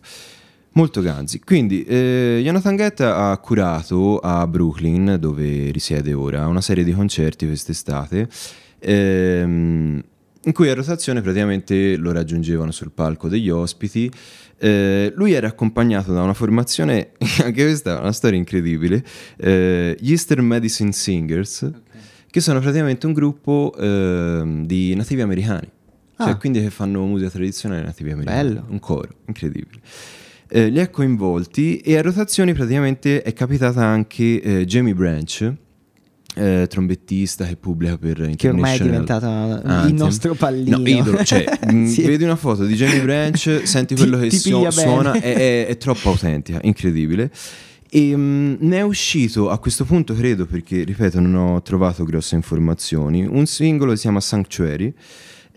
Molto 0.73 1.03
ganzi. 1.03 1.40
Quindi, 1.40 1.83
eh, 1.83 2.40
Jonathan 2.43 2.77
Gett 2.77 3.01
ha 3.01 3.37
curato 3.37 4.19
a 4.19 4.47
Brooklyn, 4.47 5.16
dove 5.21 5.71
risiede 5.73 6.14
ora, 6.14 6.47
una 6.47 6.62
serie 6.62 6.85
di 6.85 6.93
concerti 6.93 7.45
quest'estate. 7.47 8.29
Ehm, 8.79 10.03
in 10.44 10.53
cui 10.53 10.68
a 10.68 10.74
rotazione 10.74 11.20
praticamente 11.20 11.96
lo 11.96 12.12
raggiungevano 12.12 12.70
sul 12.70 12.90
palco 12.92 13.29
degli 13.29 13.50
ospiti. 13.50 14.11
Eh, 14.59 15.12
lui 15.16 15.33
era 15.33 15.48
accompagnato 15.48 16.12
da 16.12 16.22
una 16.22 16.35
formazione, 16.35 17.12
anche 17.42 17.64
questa 17.64 17.96
è 17.96 18.00
una 18.00 18.12
storia 18.12 18.38
incredibile, 18.38 19.05
eh, 19.37 19.96
gli 19.98 20.11
Eastern 20.11 20.44
Medicine 20.44 20.92
Singers, 20.92 21.62
okay. 21.62 21.81
che 22.31 22.40
sono 22.40 22.61
praticamente 22.61 23.07
un 23.07 23.12
gruppo 23.12 23.74
eh, 23.79 24.62
di 24.64 24.94
nativi 24.94 25.22
americani. 25.22 25.68
Cioè, 26.20 26.29
ah. 26.29 26.33
Cioè, 26.33 26.37
quindi 26.37 26.61
che 26.61 26.70
fanno 26.70 27.05
musica 27.07 27.31
tradizionale 27.31 27.83
nativi 27.83 28.11
americani. 28.11 28.48
Bello. 28.48 28.66
Un 28.68 28.79
coro, 28.79 29.09
incredibile. 29.26 29.81
Eh, 30.53 30.68
li 30.68 30.81
ha 30.81 30.88
coinvolti 30.88 31.79
e 31.79 31.96
a 31.96 32.03
rotazioni 32.03 32.53
praticamente 32.53 33.22
è 33.22 33.33
capitata 33.33 33.85
anche 33.85 34.42
eh, 34.42 34.64
Jamie 34.66 34.94
Branch, 34.94 35.55
eh, 36.35 36.66
trombettista 36.69 37.45
che 37.47 37.57
pubblica 37.57 37.99
per 37.99 38.33
che 38.37 38.49
ormai 38.49 38.79
è 38.79 38.83
diventata 38.83 39.29
Anthem. 39.29 39.88
il 39.88 39.95
nostro 39.95 40.35
pallino 40.35 40.79
no, 40.79 40.88
idolo, 40.88 41.25
cioè, 41.25 41.45
mm, 41.73 41.87
sì. 41.87 42.03
vedi 42.03 42.25
una 42.25 42.37
foto 42.37 42.64
di 42.64 42.75
Jamie 42.75 43.03
Branch 43.03 43.62
senti 43.64 43.95
quello 43.97 44.16
ti, 44.16 44.25
che 44.25 44.29
ti 44.31 44.38
su- 44.38 44.71
suona 44.71 45.12
è, 45.12 45.35
è, 45.35 45.66
è, 45.66 45.77
troppo 45.79 46.11
autentica 46.11 46.61
incredibile 46.62 47.31
e 47.88 48.14
um, 48.14 48.57
ne 48.61 48.77
è 48.77 48.83
uscito 48.83 49.51
a 49.51 49.59
questo 49.59 49.85
punto 49.85 50.14
credo 50.14 50.47
perché 50.47 50.85
ripeto 50.85 51.19
non 51.19 51.35
ho 51.35 51.62
trovato 51.62 52.05
grosse 52.05 52.37
informazioni 52.37 53.27
un 53.27 53.47
singolo 53.47 53.95
si 53.97 54.03
chiama 54.03 54.21
Sanctuary 54.21 54.95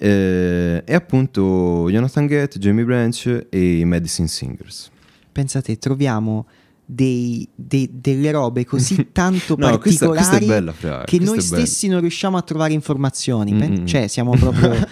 eh, 0.03 0.83
e 0.85 0.93
appunto 0.93 1.89
Jonathan 1.89 2.27
Gett, 2.27 2.57
Jamie 2.57 2.83
Branch 2.83 3.47
e 3.49 3.77
i 3.77 3.85
Medicine 3.85 4.27
Singers. 4.27 4.91
Pensate, 5.31 5.77
troviamo 5.77 6.45
dei, 6.85 7.47
dei, 7.55 7.89
delle 7.91 8.31
robe 8.31 8.65
così 8.65 9.07
tanto 9.13 9.55
no, 9.57 9.77
particolari 9.77 9.79
questa, 9.79 10.07
questa 10.07 10.39
bella, 10.39 11.03
che 11.05 11.19
noi 11.19 11.41
stessi 11.41 11.87
non 11.87 12.01
riusciamo 12.01 12.37
a 12.37 12.41
trovare 12.41 12.73
informazioni. 12.73 13.53
Mm-hmm. 13.53 13.85
Cioè, 13.85 14.07
siamo 14.07 14.31
proprio... 14.31 14.71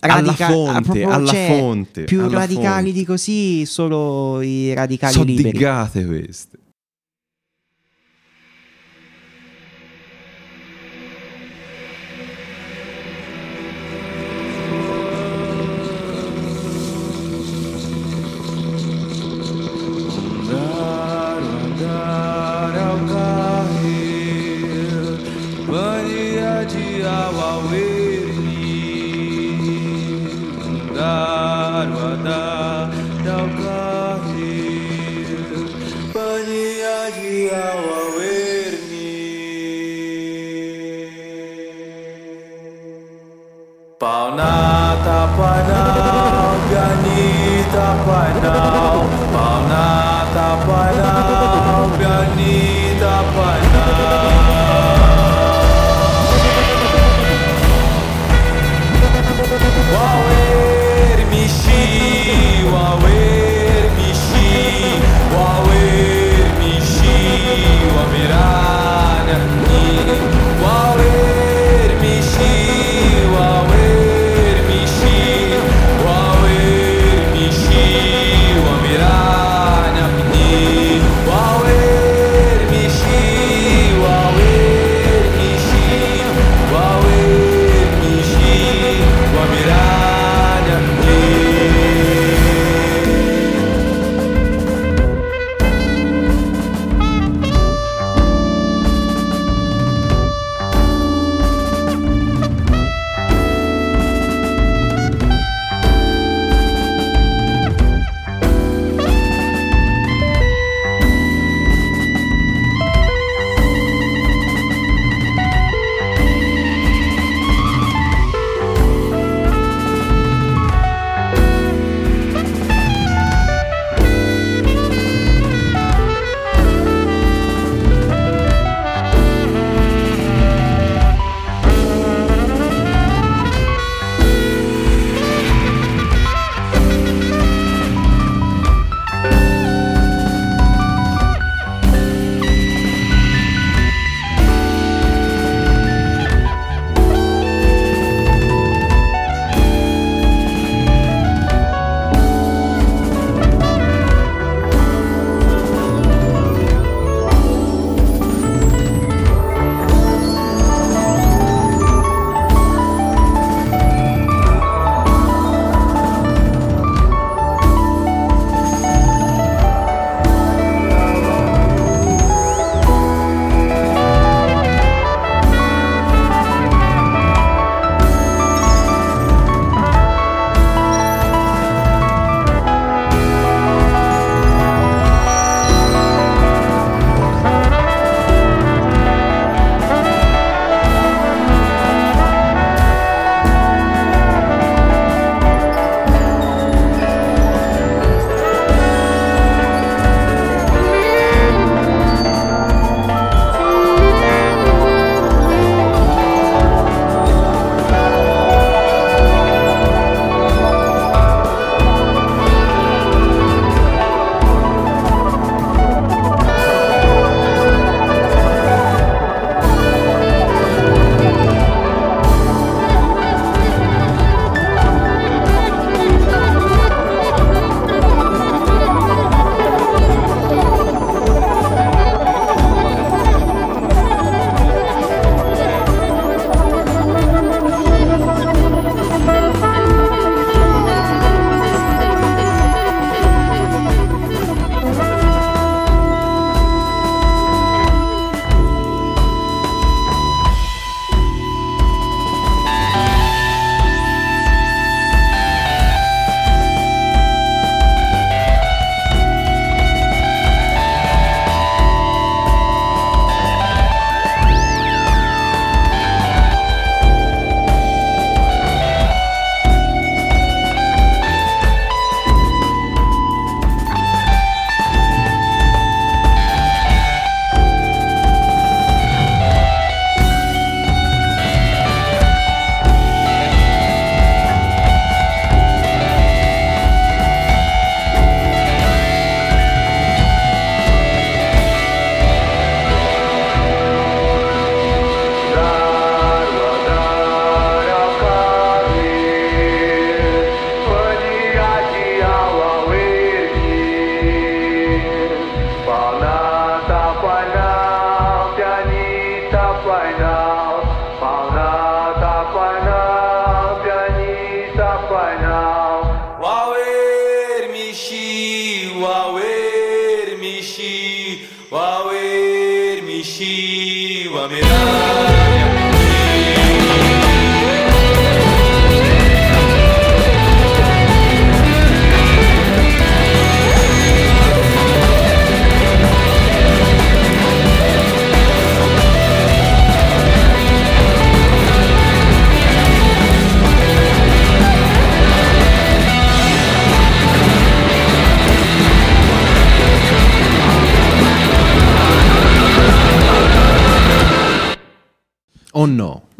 radica- 0.00 0.46
alla 0.46 0.52
fonte, 0.52 0.82
proprio, 0.82 1.08
alla 1.10 1.30
cioè, 1.30 1.46
fonte 1.48 2.04
più 2.04 2.20
alla 2.22 2.38
radicali 2.38 2.86
fonte. 2.86 2.98
di 2.98 3.04
così 3.04 3.64
solo 3.64 4.40
i 4.40 4.74
radicali 4.74 5.12
Sono 5.12 5.24
liberi. 5.24 5.56
queste 5.56 6.58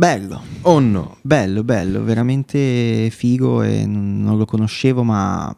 Bello, 0.07 0.41
O 0.63 0.79
no? 0.79 1.17
bello, 1.21 1.65
bello, 1.65 2.05
veramente 2.05 3.11
figo 3.11 3.63
e 3.63 3.85
non, 3.87 4.39
lo 4.39 4.45
conoscevo 4.45 5.03
ma 5.03 5.53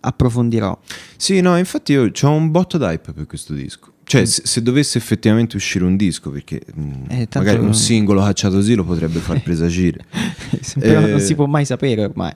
approfondirò. 0.00 0.78
Sì, 1.18 1.42
no, 1.42 1.54
infatti 1.58 1.92
io 1.92 2.10
ho 2.22 2.30
un 2.30 2.50
botto 2.50 2.78
d'hype 2.78 3.12
per 3.12 3.26
questo 3.26 3.52
disco. 3.52 3.92
Cioè, 4.04 4.24
se, 4.24 4.40
se 4.46 4.62
dovesse 4.62 4.96
effettivamente 4.96 5.56
uscire 5.56 5.84
un 5.84 5.96
disco, 5.96 6.30
perché 6.30 6.62
mh, 6.72 6.92
Eh, 7.08 7.28
magari 7.34 7.58
un 7.58 7.74
singolo 7.74 8.22
cacciato 8.22 8.54
così 8.54 8.74
lo 8.74 8.84
potrebbe 8.84 9.18
far 9.18 9.42
presagire. 9.42 10.02
Però 10.80 11.00
Eh, 11.02 11.10
non 11.10 11.20
si 11.20 11.34
può 11.34 11.44
mai 11.44 11.66
sapere 11.66 12.04
ormai. 12.04 12.32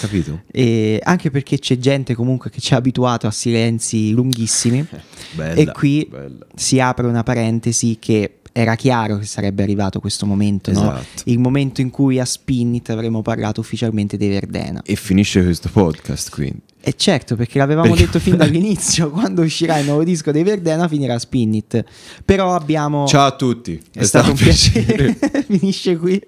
Capito? 0.00 0.42
E 0.50 0.98
anche 1.04 1.30
perché 1.30 1.60
c'è 1.60 1.78
gente 1.78 2.16
comunque 2.16 2.50
che 2.50 2.60
ci 2.60 2.74
ha 2.74 2.78
abituato 2.78 3.28
a 3.28 3.30
silenzi 3.30 4.10
lunghissimi. 4.10 4.84
Bella, 5.34 5.54
e 5.54 5.70
qui 5.70 6.04
bella. 6.10 6.46
si 6.56 6.80
apre 6.80 7.06
una 7.06 7.22
parentesi 7.22 7.96
che 8.00 8.38
era 8.56 8.76
chiaro 8.76 9.18
che 9.18 9.26
sarebbe 9.26 9.64
arrivato 9.64 9.98
questo 9.98 10.26
momento, 10.26 10.70
no? 10.70 10.78
Esatto. 10.80 11.22
il 11.24 11.40
momento 11.40 11.80
in 11.80 11.90
cui 11.90 12.20
a 12.20 12.24
Spinnit 12.24 12.88
avremmo 12.90 13.20
parlato 13.20 13.58
ufficialmente 13.58 14.16
dei 14.16 14.28
Verdena. 14.28 14.80
E 14.84 14.94
finisce 14.94 15.42
questo 15.42 15.68
podcast, 15.72 16.30
quindi. 16.30 16.60
E 16.80 16.94
certo, 16.96 17.34
perché 17.34 17.58
l'avevamo 17.58 17.88
Perché- 17.88 18.04
detto 18.04 18.20
fin 18.20 18.36
dall'inizio, 18.38 19.10
quando 19.10 19.42
uscirà 19.42 19.78
il 19.78 19.86
nuovo 19.86 20.04
disco 20.04 20.30
dei 20.30 20.44
Verdena 20.44 20.86
finirà 20.86 21.18
Spinnit. 21.18 21.82
Però 22.24 22.54
abbiamo... 22.54 23.08
Ciao 23.08 23.26
a 23.26 23.32
tutti. 23.34 23.82
È, 23.92 24.04
stato, 24.04 24.30
un 24.30 24.36
piacere. 24.36 25.18
Finisce 25.48 25.96
qui. 25.96 26.22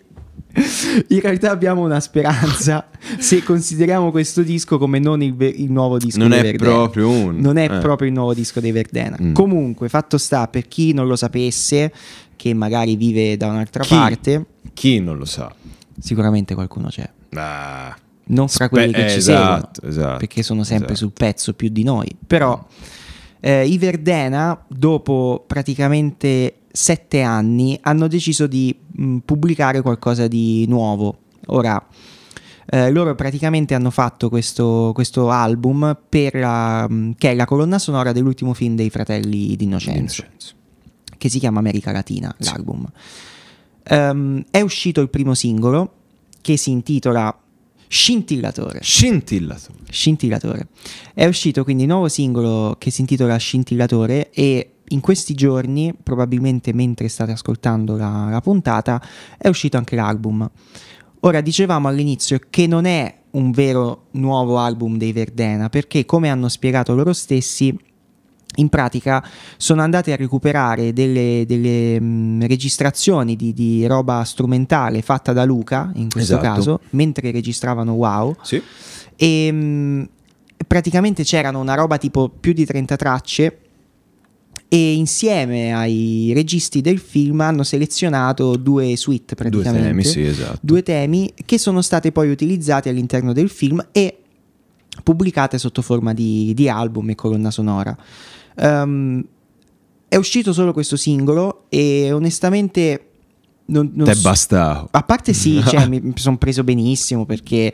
In 1.09 1.21
realtà 1.21 1.51
abbiamo 1.51 1.85
una 1.85 2.01
speranza 2.01 2.89
se 3.19 3.43
consideriamo 3.43 4.11
questo 4.11 4.43
disco 4.43 4.79
come 4.79 4.99
non 4.99 5.23
il, 5.23 5.35
ve- 5.35 5.49
il 5.55 5.71
nuovo 5.71 5.99
disco 5.99 6.19
Non 6.19 6.31
dei 6.31 6.39
è 6.39 6.43
Verdena. 6.43 6.71
proprio 6.73 7.11
un- 7.11 7.37
Non 7.39 7.57
è 7.59 7.65
eh. 7.71 7.79
proprio 7.79 8.09
il 8.09 8.15
nuovo 8.15 8.33
disco 8.35 8.61
dei 8.61 8.73
Verdena. 8.73 9.17
Mm. 9.21 9.33
Comunque, 9.35 9.89
fatto 9.89 10.17
sta, 10.19 10.49
per 10.49 10.67
chi 10.69 10.93
non 10.93 11.07
lo 11.07 11.17
sapesse, 11.17 11.93
che 12.37 12.55
magari 12.55 12.97
vive 12.97 13.37
da 13.37 13.49
un'altra 13.49 13.83
Chi? 13.83 13.95
parte, 13.95 14.45
Chi 14.73 15.01
non 15.01 15.17
lo 15.19 15.25
sa? 15.25 15.53
sicuramente 15.99 16.55
qualcuno 16.55 16.89
c'è. 16.89 17.09
Ah, 17.35 17.97
Non 18.29 18.49
fra 18.49 18.67
Spe- 18.67 18.69
quelli 18.69 18.93
che 18.93 19.09
ci 19.11 19.17
esatto, 19.19 19.71
seguono, 19.81 19.99
esatto, 20.01 20.19
perché 20.19 20.43
sono 20.43 20.63
sempre 20.65 20.93
esatto. 20.93 21.07
sul 21.07 21.13
pezzo 21.13 21.53
più 21.55 21.69
di 21.69 21.83
noi. 21.85 22.09
Però 22.27 22.67
eh, 23.41 23.67
i 23.67 23.79
Verdena, 23.79 24.59
dopo 24.69 25.45
praticamente 25.47 26.55
sette 26.77 27.23
anni, 27.23 27.79
hanno 27.83 28.07
deciso 28.07 28.47
di 28.47 28.77
mh, 28.93 29.19
pubblicare 29.25 29.81
qualcosa 29.81 30.29
di 30.29 30.67
nuovo. 30.69 31.21
Ora, 31.47 31.85
eh, 32.69 32.91
loro 32.91 33.15
praticamente 33.15 33.75
hanno 33.75 33.91
fatto 33.91 34.29
questo, 34.29 34.91
questo 34.93 35.31
album 35.31 35.97
per 36.09 36.35
la- 36.35 36.87
mh, 36.89 37.15
che 37.17 37.31
è 37.31 37.35
la 37.35 37.47
colonna 37.47 37.79
sonora 37.79 38.13
dell'ultimo 38.13 38.53
film 38.53 38.77
dei 38.77 38.91
fratelli 38.91 39.57
d'Innocenzo 39.57 40.23
Vincenzo. 40.23 40.55
che 41.17 41.29
si 41.31 41.39
chiama 41.39 41.61
America 41.61 41.93
Latina, 41.93 42.35
l'album. 42.39 42.87
Ehm, 43.85 44.45
è 44.51 44.61
uscito 44.61 45.01
il 45.01 45.09
primo 45.09 45.33
singolo 45.35 45.93
che 46.43 46.57
si 46.59 46.71
intitola 46.71 47.35
Scintillatore. 47.89 48.81
Scintillatore. 48.83 49.79
Scintillatore. 49.89 50.67
È 51.15 51.25
uscito 51.25 51.63
quindi 51.65 51.85
il 51.85 51.89
nuovo 51.89 52.09
singolo 52.09 52.75
che 52.79 52.91
si 52.91 53.01
intitola 53.01 53.37
Scintillatore 53.37 54.31
e 54.31 54.73
in 54.89 55.01
questi 55.01 55.35
giorni, 55.35 55.95
probabilmente 56.01 56.73
mentre 56.73 57.09
state 57.09 57.33
ascoltando 57.33 57.97
la, 57.97 58.29
la 58.31 58.41
puntata, 58.41 59.01
è 59.37 59.49
uscito 59.49 59.77
anche 59.77 59.97
l'album. 59.97 60.49
Ora 61.21 61.41
dicevamo 61.41 61.89
all'inizio 61.89 62.39
che 62.51 62.67
non 62.67 62.85
è 62.85 63.13
un 63.33 63.51
vero 63.51 64.05
nuovo 64.13 64.59
album 64.59 64.97
dei 64.97 65.13
Verdena 65.13 65.69
perché 65.69 66.05
come 66.07 66.29
hanno 66.31 66.49
spiegato 66.49 66.95
loro 66.95 67.13
stessi 67.13 67.77
in 68.59 68.69
pratica 68.71 69.23
sono 69.59 69.83
andati 69.83 70.13
a 70.13 70.17
recuperare 70.17 70.93
delle, 70.95 71.45
delle, 71.47 72.01
mh, 72.01 72.47
registrazioni 72.47 73.37
di, 73.37 73.53
di 73.53 73.85
roba 73.87 74.23
strumentale 74.25 75.03
fatta 75.03 75.33
da 75.35 75.45
Luca 75.45 75.91
in 75.97 76.09
questo 76.09 76.39
Esatto. 76.39 76.55
caso 76.55 76.81
mentre 76.91 77.31
registravano 77.33 77.93
Wow 77.93 78.37
Sì. 78.43 78.63
e 79.17 79.53
mh, 79.53 80.09
praticamente 80.67 81.23
c'erano 81.25 81.61
una 81.61 81.75
roba 81.75 81.99
tipo 81.99 82.29
più 82.31 82.53
di 82.55 82.65
30 82.65 82.97
tracce 82.97 83.59
e 84.77 84.93
insieme 84.93 85.73
ai 85.73 86.33
registi 86.35 86.83
del 86.83 86.99
film 86.99 87.41
hanno 87.41 87.63
selezionato 87.63 88.57
due 88.57 88.95
suite 88.97 89.35
Due 89.35 89.49
praticamente 89.49 89.89
temi, 89.89 90.05
sì, 90.05 90.23
esatto. 90.23 90.59
due 90.61 90.83
temi 90.83 91.33
che 91.47 91.57
sono 91.57 91.81
state 91.81 92.13
poi 92.13 92.31
utilizzati 92.31 92.91
all'interno 92.91 93.33
del 93.33 93.49
film 93.49 93.83
e 93.91 94.19
pubblicate 95.03 95.57
sotto 95.57 95.81
forma 95.81 96.13
di, 96.13 96.53
di 96.55 96.69
album 96.69 97.09
e 97.09 97.15
colonna 97.15 97.51
sonora. 97.51 97.97
Ehm, 98.57 99.25
è 100.09 100.17
uscito 100.17 100.53
solo 100.53 100.75
questo 100.75 100.97
singolo 100.97 101.65
e 101.71 102.13
onestamente 102.13 103.07
non, 103.67 103.91
non 103.95 104.05
Te 104.07 104.15
so- 104.15 104.21
basta. 104.21 104.87
a 104.91 105.03
parte 105.03 105.33
sì, 105.33 105.63
cioè, 105.67 105.87
mi, 105.89 106.13
sono 106.17 106.37
preso 106.37 106.63
benissimo 106.65 107.25
perché, 107.25 107.73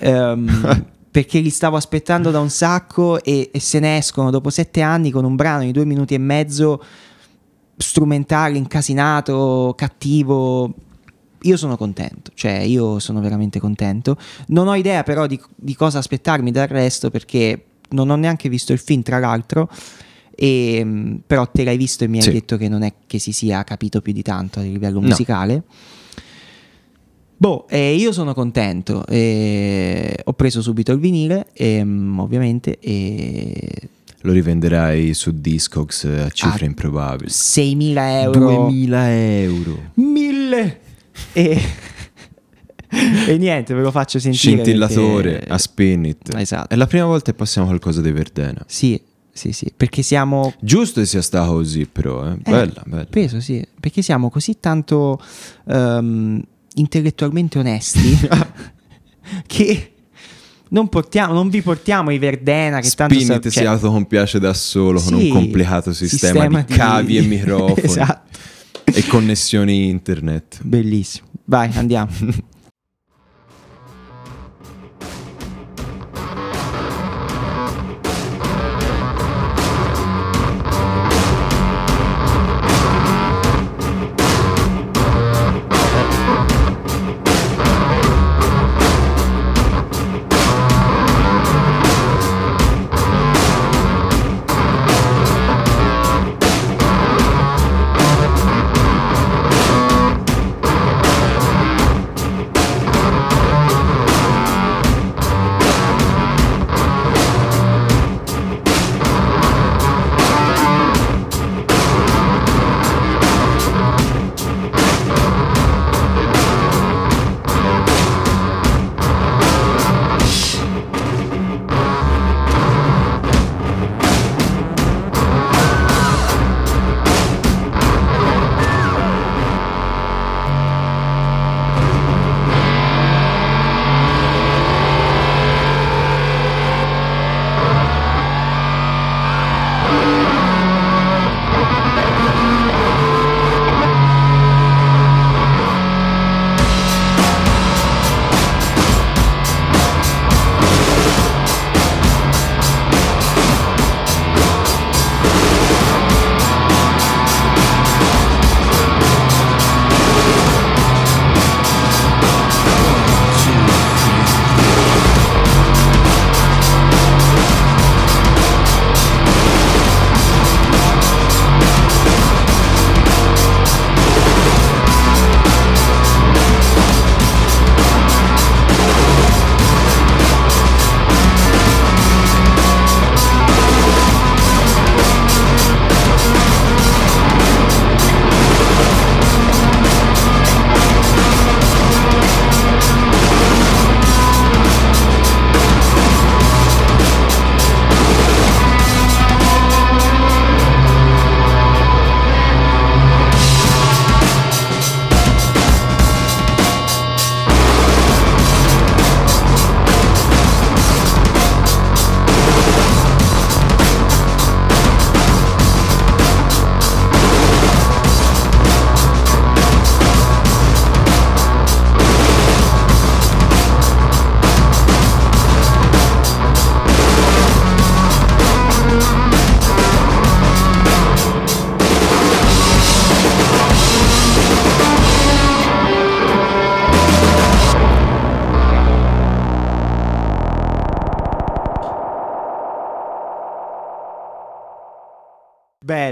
ehm, 0.00 0.84
perché 1.10 1.38
li 1.40 1.50
stavo 1.50 1.76
aspettando 1.76 2.30
da 2.30 2.40
un 2.40 2.50
sacco 2.50 3.22
e, 3.22 3.50
e 3.52 3.60
se 3.60 3.78
ne 3.80 3.96
escono 3.96 4.30
dopo 4.30 4.50
sette 4.50 4.80
anni 4.82 5.10
con 5.10 5.24
un 5.24 5.36
brano 5.36 5.62
di 5.62 5.72
due 5.72 5.84
minuti 5.84 6.14
e 6.14 6.18
mezzo 6.18 6.82
strumentale, 7.76 8.58
incasinato, 8.58 9.74
cattivo. 9.76 10.74
Io 11.42 11.56
sono 11.56 11.76
contento, 11.76 12.32
cioè 12.34 12.58
io 12.58 12.98
sono 12.98 13.20
veramente 13.20 13.60
contento. 13.60 14.16
Non 14.48 14.66
ho 14.66 14.74
idea 14.74 15.04
però 15.04 15.26
di, 15.26 15.40
di 15.54 15.74
cosa 15.76 15.98
aspettarmi 15.98 16.50
dal 16.50 16.66
resto 16.66 17.10
perché 17.10 17.64
non 17.90 18.10
ho 18.10 18.16
neanche 18.16 18.48
visto 18.48 18.72
il 18.72 18.78
film, 18.80 19.02
tra 19.02 19.18
l'altro. 19.20 19.70
E, 20.34 20.84
mh, 20.84 21.20
però 21.26 21.48
te 21.48 21.62
l'hai 21.64 21.76
visto 21.76 22.02
e 22.04 22.08
mi 22.08 22.18
hai 22.18 22.24
Sì. 22.24 22.30
detto 22.32 22.56
che 22.56 22.68
non 22.68 22.82
è 22.82 22.92
che 23.06 23.18
si 23.20 23.32
sia 23.32 23.62
capito 23.64 24.00
più 24.00 24.12
di 24.12 24.22
tanto 24.22 24.58
a 24.58 24.62
livello 24.62 25.00
No. 25.00 25.06
Boh, 27.40 27.66
eh, 27.68 27.94
io 27.94 28.10
sono 28.12 28.34
contento. 28.34 29.06
eh, 29.06 30.12
ho 30.24 30.32
preso 30.32 30.60
subito 30.60 30.90
il 30.92 30.98
vinile, 30.98 31.46
ehm, 31.52 32.18
ovviamente, 32.18 32.78
e 32.80 33.88
Lo 34.22 34.32
rivenderai 34.32 35.14
su 35.14 35.30
Discogs 35.32 36.04
a 36.04 36.28
cifre 36.30 36.64
Ah, 36.64 36.68
improbabili. 36.68 37.30
6.000 37.30 38.20
euro. 38.22 38.38
2000 38.40 39.14
euro. 39.16 39.78
1000 39.94 40.80
e, 41.32 41.60
e 43.28 43.36
niente, 43.38 43.72
ve 43.74 43.82
lo 43.82 43.92
faccio 43.92 44.18
sentire. 44.18 44.54
Scintillatore 44.54 45.30
perché- 45.34 45.52
a 45.52 45.58
Spinit. 45.58 46.34
Esatto. 46.34 46.74
È 46.74 46.76
la 46.76 46.86
prima 46.88 47.04
volta 47.04 47.30
che 47.30 47.36
passiamo 47.36 47.68
qualcosa 47.68 48.00
di 48.00 48.10
Verdena. 48.10 48.64
Sì, 48.66 49.00
sì, 49.30 49.52
sì, 49.52 49.72
perché 49.76 50.02
siamo 50.02 50.52
Giusto 50.60 50.98
che 51.00 51.06
sia 51.06 51.22
stato 51.22 51.52
così, 51.52 51.86
però. 51.86 52.26
Eh. 52.26 52.32
Eh, 52.32 52.38
Bella, 52.50 52.82
bella. 52.84 53.04
Peso, 53.08 53.38
sì, 53.40 53.64
perché 53.78 54.02
siamo 54.02 54.28
così 54.30 54.58
tanto 54.58 55.20
ehm, 55.68 56.42
intellettualmente 56.78 57.58
onesti 57.58 58.18
che 59.46 59.92
non, 60.70 60.88
portiamo, 60.88 61.32
non 61.32 61.48
vi 61.48 61.62
portiamo 61.62 62.10
i 62.10 62.18
Verdena 62.18 62.80
che 62.80 62.90
tanto 62.90 63.14
Spinit 63.14 63.42
sa- 63.44 63.48
si 63.50 63.56
cioè- 63.56 63.66
autocompiace 63.66 64.38
da 64.38 64.52
solo 64.54 65.00
con 65.00 65.18
Sì, 65.18 65.26
un 65.26 65.32
complicato 65.36 65.92
sistema, 65.92 66.62
di 66.62 66.74
cavi 66.74 67.16
e 67.18 67.22
microfoni 67.26 67.80
esatto. 67.82 68.38
e 68.84 69.06
connessioni 69.06 69.88
internet. 69.88 70.58
Bellissimo. 70.62 71.26
Vai, 71.44 71.70
andiamo. 71.74 72.10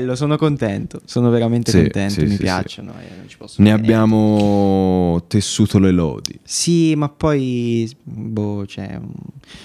Bello, 0.07 0.15
sono 0.17 0.37
contento. 0.37 1.01
Sono 1.05 1.31
veramente 1.31 1.73
Sì, 1.73 1.81
contento. 1.81 2.13
sì, 2.15 2.23
mi 2.27 2.31
sì, 2.31 2.37
piacciono. 2.37 2.93
non 2.93 3.29
ci 3.29 3.37
posso 3.37 3.61
Ne 3.61 3.73
abbiamo 3.73 5.25
tessuto 5.27 5.81
le 5.81 5.91
lodi. 5.91 6.39
Sì, 6.45 6.95
ma 6.95 7.09
poi 7.09 7.91
boh, 8.05 8.63
c'è, 8.67 8.97
un, 9.01 9.11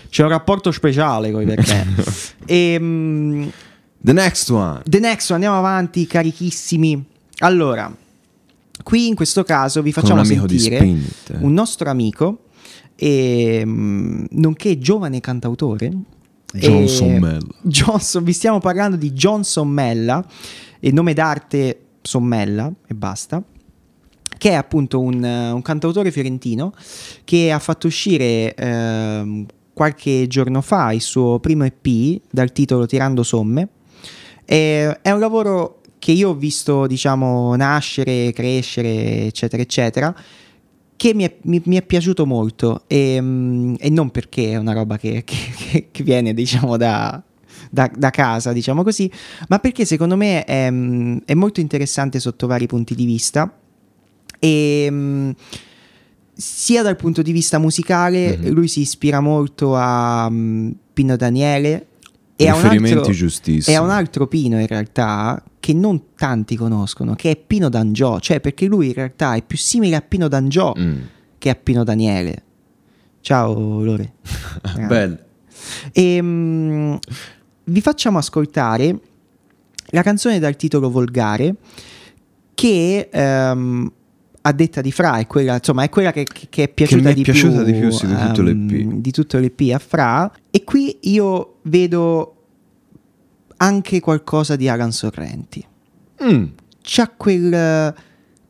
c'è 0.09 0.23
un 0.23 0.29
rapporto 0.29 0.71
speciale 0.71 1.31
con 1.31 1.43
i 1.43 1.45
perché. 1.45 1.85
e, 2.45 2.77
mm, 2.79 3.47
The 4.03 4.13
next 4.13 4.49
one. 4.49 4.81
the 4.85 4.99
next 4.99 5.29
one, 5.29 5.35
andiamo 5.45 5.57
avanti, 5.59 6.07
carichissimi. 6.07 7.05
Allora, 7.39 7.95
qui 8.83 9.07
in 9.07 9.13
questo 9.15 9.43
caso 9.43 9.83
vi 9.83 9.91
facciamo 9.91 10.21
un 10.21 10.25
sentire 10.25 10.77
Spint. 10.77 11.37
un 11.41 11.53
nostro 11.53 11.87
amico, 11.87 12.45
e, 12.95 13.61
mm, 13.63 14.25
nonché 14.31 14.79
giovane 14.79 15.19
cantautore. 15.19 15.91
John 16.53 16.83
e- 16.83 16.87
Sommella. 16.87 17.47
Johnson, 17.61 18.23
vi 18.23 18.33
stiamo 18.33 18.59
parlando 18.59 18.95
di 18.95 19.11
John 19.11 19.43
Sommella, 19.43 20.25
il 20.79 20.93
nome 20.93 21.13
d'arte 21.13 21.79
Sommella 22.01 22.71
e 22.87 22.93
basta, 22.93 23.41
che 24.37 24.49
è 24.49 24.53
appunto 24.53 24.99
un, 24.99 25.23
eh, 25.23 25.51
un 25.51 25.61
cantautore 25.61 26.11
fiorentino 26.11 26.73
che 27.23 27.51
ha 27.51 27.59
fatto 27.59 27.87
uscire 27.87 28.53
ehm, 28.55 29.45
qualche 29.73 30.27
giorno 30.27 30.61
fa 30.61 30.91
il 30.91 31.01
suo 31.01 31.39
primo 31.39 31.63
EP 31.63 32.21
dal 32.29 32.51
titolo 32.51 32.85
Tirando 32.85 33.23
Somme. 33.23 33.69
E 34.45 34.99
è 35.01 35.11
un 35.11 35.19
lavoro 35.19 35.81
che 35.99 36.11
io 36.11 36.29
ho 36.29 36.33
visto, 36.33 36.87
diciamo, 36.87 37.55
nascere, 37.55 38.31
crescere, 38.33 39.25
eccetera, 39.25 39.61
eccetera, 39.61 40.15
che 41.01 41.15
mi 41.15 41.23
è, 41.23 41.35
mi- 41.45 41.61
mi 41.65 41.77
è 41.77 41.81
piaciuto 41.81 42.27
molto 42.27 42.83
e, 42.85 43.17
mm, 43.19 43.73
e 43.79 43.89
non 43.89 44.11
perché 44.11 44.51
è 44.51 44.57
una 44.57 44.71
roba 44.73 44.99
che, 44.99 45.23
che- 45.25 45.87
che- 45.89 46.03
viene, 46.03 46.31
diciamo, 46.35 46.77
da, 46.77 47.19
da- 47.71 47.91
da 47.91 48.11
casa, 48.11 48.53
diciamo 48.53 48.83
così, 48.83 49.11
ma 49.47 49.57
perché 49.57 49.83
secondo 49.83 50.15
me 50.15 50.43
è, 50.45 50.67
è 51.25 51.33
molto 51.33 51.59
interessante 51.59 52.19
sotto 52.19 52.45
vari 52.45 52.67
punti 52.67 52.93
di 52.93 53.05
vista 53.05 53.51
e 54.37 54.87
mm, 54.91 55.29
sia 56.33 56.83
dal 56.83 56.95
punto 56.97 57.23
di 57.23 57.31
vista 57.31 57.57
musicale 57.57 58.37
Mhm. 58.37 58.49
lui 58.49 58.67
si 58.67 58.81
ispira 58.81 59.21
molto 59.21 59.75
a 59.75 60.29
mm, 60.29 60.69
Pino 60.93 61.15
Daniele 61.15 61.87
e 62.35 62.47
a 62.47 62.53
altro, 62.69 62.85
e 63.71 63.75
a 63.75 63.81
un 63.81 63.89
altro 63.89 64.27
Pino 64.27 64.59
in 64.59 64.67
realtà 64.67 65.43
che 65.61 65.73
non 65.73 66.01
tanti 66.17 66.55
conoscono, 66.57 67.13
che 67.15 67.31
è 67.31 67.37
Pino 67.37 67.69
D'Angiò, 67.69 68.19
cioè 68.19 68.41
perché 68.41 68.65
lui 68.65 68.87
in 68.87 68.93
realtà 68.93 69.35
è 69.35 69.43
più 69.43 69.57
simile 69.57 69.95
a 69.95 70.01
Pino 70.01 70.27
D'Angiò 70.27 70.73
Mm. 70.77 70.97
che 71.37 71.49
a 71.49 71.55
Pino 71.55 71.83
Daniele. 71.85 72.43
Ciao 73.21 73.81
Lore. 73.83 74.13
Bello. 74.87 75.17
E, 75.93 76.19
mm, 76.21 76.95
vi 77.65 77.81
facciamo 77.81 78.17
ascoltare 78.17 78.99
la 79.91 80.01
canzone 80.01 80.39
dal 80.39 80.55
titolo 80.55 80.89
Volgare 80.89 81.55
che 82.53 83.09
ehm, 83.11 83.91
a 84.41 84.51
detta 84.53 84.81
di 84.81 84.91
Fra 84.91 85.17
è 85.19 85.27
quella, 85.27 85.55
insomma, 85.55 85.83
è 85.83 85.89
quella 85.89 86.11
che, 86.11 86.23
che- 86.23 86.47
che 86.49 86.63
è 86.63 86.67
piaciuta, 86.69 87.03
mi 87.03 87.11
è 87.11 87.13
di, 87.13 87.21
piaciuta 87.21 87.63
più, 87.63 87.71
di 87.73 87.79
più, 87.79 87.89
sì, 87.91 88.07
di 88.07 88.15
tutto 88.15 88.41
ehm, 88.41 88.67
l'EP. 88.67 88.93
di 88.95 89.11
tutto 89.11 89.37
l'EP 89.37 89.61
a 89.73 89.77
Fra 89.79 90.31
e 90.49 90.63
qui 90.63 90.97
io 91.01 91.57
vedo 91.63 92.40
anche 93.61 93.99
qualcosa 93.99 94.55
di 94.55 94.67
Alan 94.67 94.91
Sorrenti. 94.91 95.63
Mm. 96.23 96.43
C'ha 96.81 97.09
quel, 97.15 97.93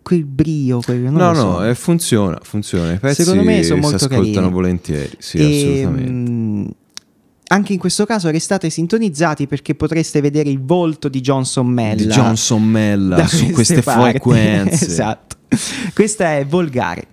quel 0.02 0.26
brio, 0.26 0.80
quel, 0.80 1.00
No, 1.02 1.34
so. 1.34 1.44
no, 1.44 1.66
eh, 1.68 1.76
funziona, 1.76 2.40
funziona. 2.42 2.94
I 2.94 2.98
pezzi 3.00 3.24
Secondo 3.24 3.44
me 3.44 3.62
sono 3.64 3.82
molto 3.82 3.98
si 3.98 4.04
ascoltano 4.06 4.34
carini. 4.34 4.52
volentieri, 4.52 5.12
sì, 5.18 5.38
E, 5.38 5.44
assolutamente. 5.84 6.12
mm, 6.12 6.66
anche 7.48 7.74
in 7.74 7.80
questo 7.80 8.06
caso 8.06 8.30
restate 8.30 8.70
sintonizzati 8.70 9.48
perché 9.48 9.76
potreste 9.76 10.22
vedere 10.22 10.50
il 10.50 10.62
volto 10.62 11.10
di 11.10 11.20
Johnson 11.20 11.68
Mella. 11.68 11.96
Di 11.96 12.08
Johnson 12.08 12.64
Mella 12.64 13.28
su 13.28 13.50
queste 13.52 13.82
parti. 13.82 14.12
frequenze. 14.12 14.86
esatto. 14.88 15.36
Questa 15.94 16.38
è 16.38 16.46
Volgare. 16.46 17.06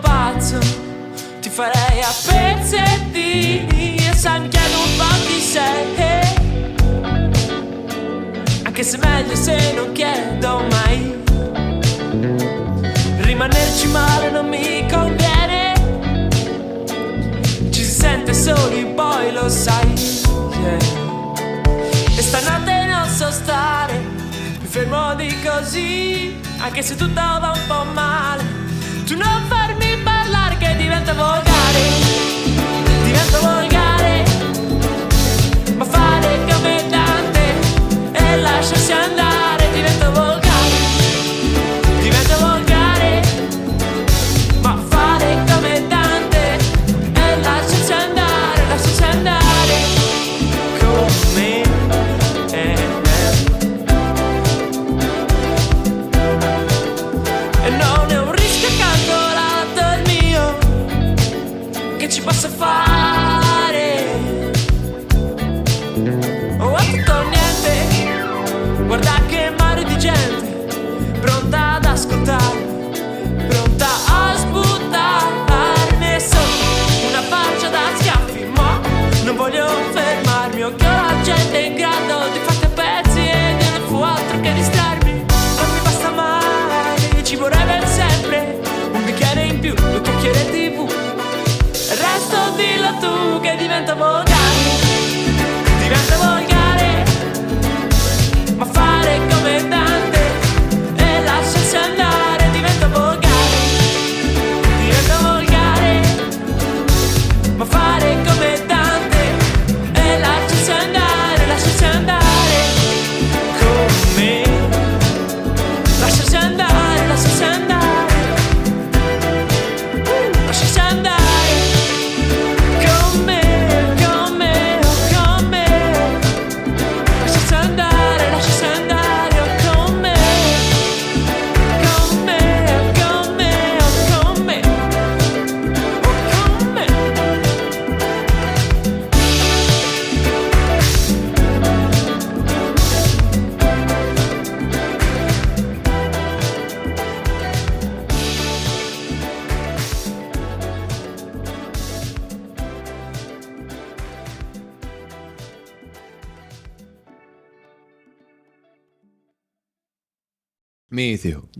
Pazzo, 0.00 0.58
ti 1.40 1.48
farei 1.48 2.00
a 2.00 2.12
pezzettini 2.26 3.96
e 3.96 4.14
sai 4.14 4.40
un 4.40 4.48
po' 4.96 5.14
chi 5.26 5.40
sei. 5.40 5.88
Anche 8.62 8.82
se 8.82 8.98
meglio 8.98 9.34
se 9.34 9.72
non 9.74 9.92
chiedo 9.92 10.62
mai. 10.70 11.18
Rimanerci 13.40 13.86
male 13.88 14.30
non 14.30 14.48
mi 14.48 14.84
conviene 14.90 15.72
Ci 17.70 17.84
si 17.84 17.90
sente 17.90 18.34
soli 18.34 18.84
poi 18.86 19.32
lo 19.32 19.48
sai 19.48 19.94
yeah. 20.60 20.78
E 22.16 22.20
stanotte 22.20 22.86
non 22.86 23.08
so 23.08 23.30
stare 23.30 23.98
Mi 24.60 24.66
fermo 24.66 25.14
di 25.14 25.34
così 25.42 26.40
Anche 26.58 26.82
se 26.82 26.96
tutto 26.96 27.14
va 27.14 27.52
un 27.54 27.66
po' 27.66 27.84
male 27.92 28.69
Tu 29.10 29.16
non 29.16 29.42
farmi 29.48 29.96
parlare 30.04 30.56
che 30.56 30.76
diventa 30.76 31.12
volgare. 31.14 31.80
Divento 33.02 33.40
volgare. 33.40 34.22
Ma 35.74 35.84
fare 35.84 36.38
come 36.48 36.86
Dante 36.88 37.54
E 38.12 38.36
lasciarsi 38.36 38.92
andare 38.92 39.49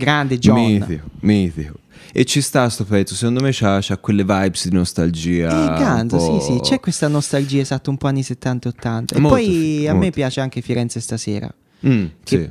Grande 0.01 0.39
John. 0.39 0.59
Mitico, 0.59 1.09
mitico. 1.21 1.75
E 2.13 2.25
ci 2.25 2.41
sta 2.41 2.69
sto 2.71 2.85
pezzo, 2.85 3.15
secondo 3.15 3.41
me 3.41 3.51
c'ha, 3.53 3.79
c'ha 3.81 3.99
quelle 3.99 4.25
vibes 4.25 4.67
di 4.67 4.75
nostalgia. 4.75 5.79
Eh, 5.79 6.01
un 6.01 6.09
po'- 6.09 6.41
sì, 6.41 6.53
sì, 6.55 6.61
c'è 6.61 6.81
questa 6.81 7.07
nostalgia 7.07 7.61
esatto 7.61 7.91
un 7.91 7.99
po' 7.99 8.07
anni 8.07 8.23
70 8.23 8.69
e 8.69 8.73
80. 8.77 9.15
E 9.15 9.21
Molto 9.21 9.37
poi 9.37 9.87
a 9.87 9.93
me 9.93 9.99
molto. 9.99 10.13
piace 10.13 10.41
anche 10.41 10.63
Firenze 10.63 11.01
stasera. 11.01 11.53
Mm, 11.87 12.07
sì. 12.25 12.51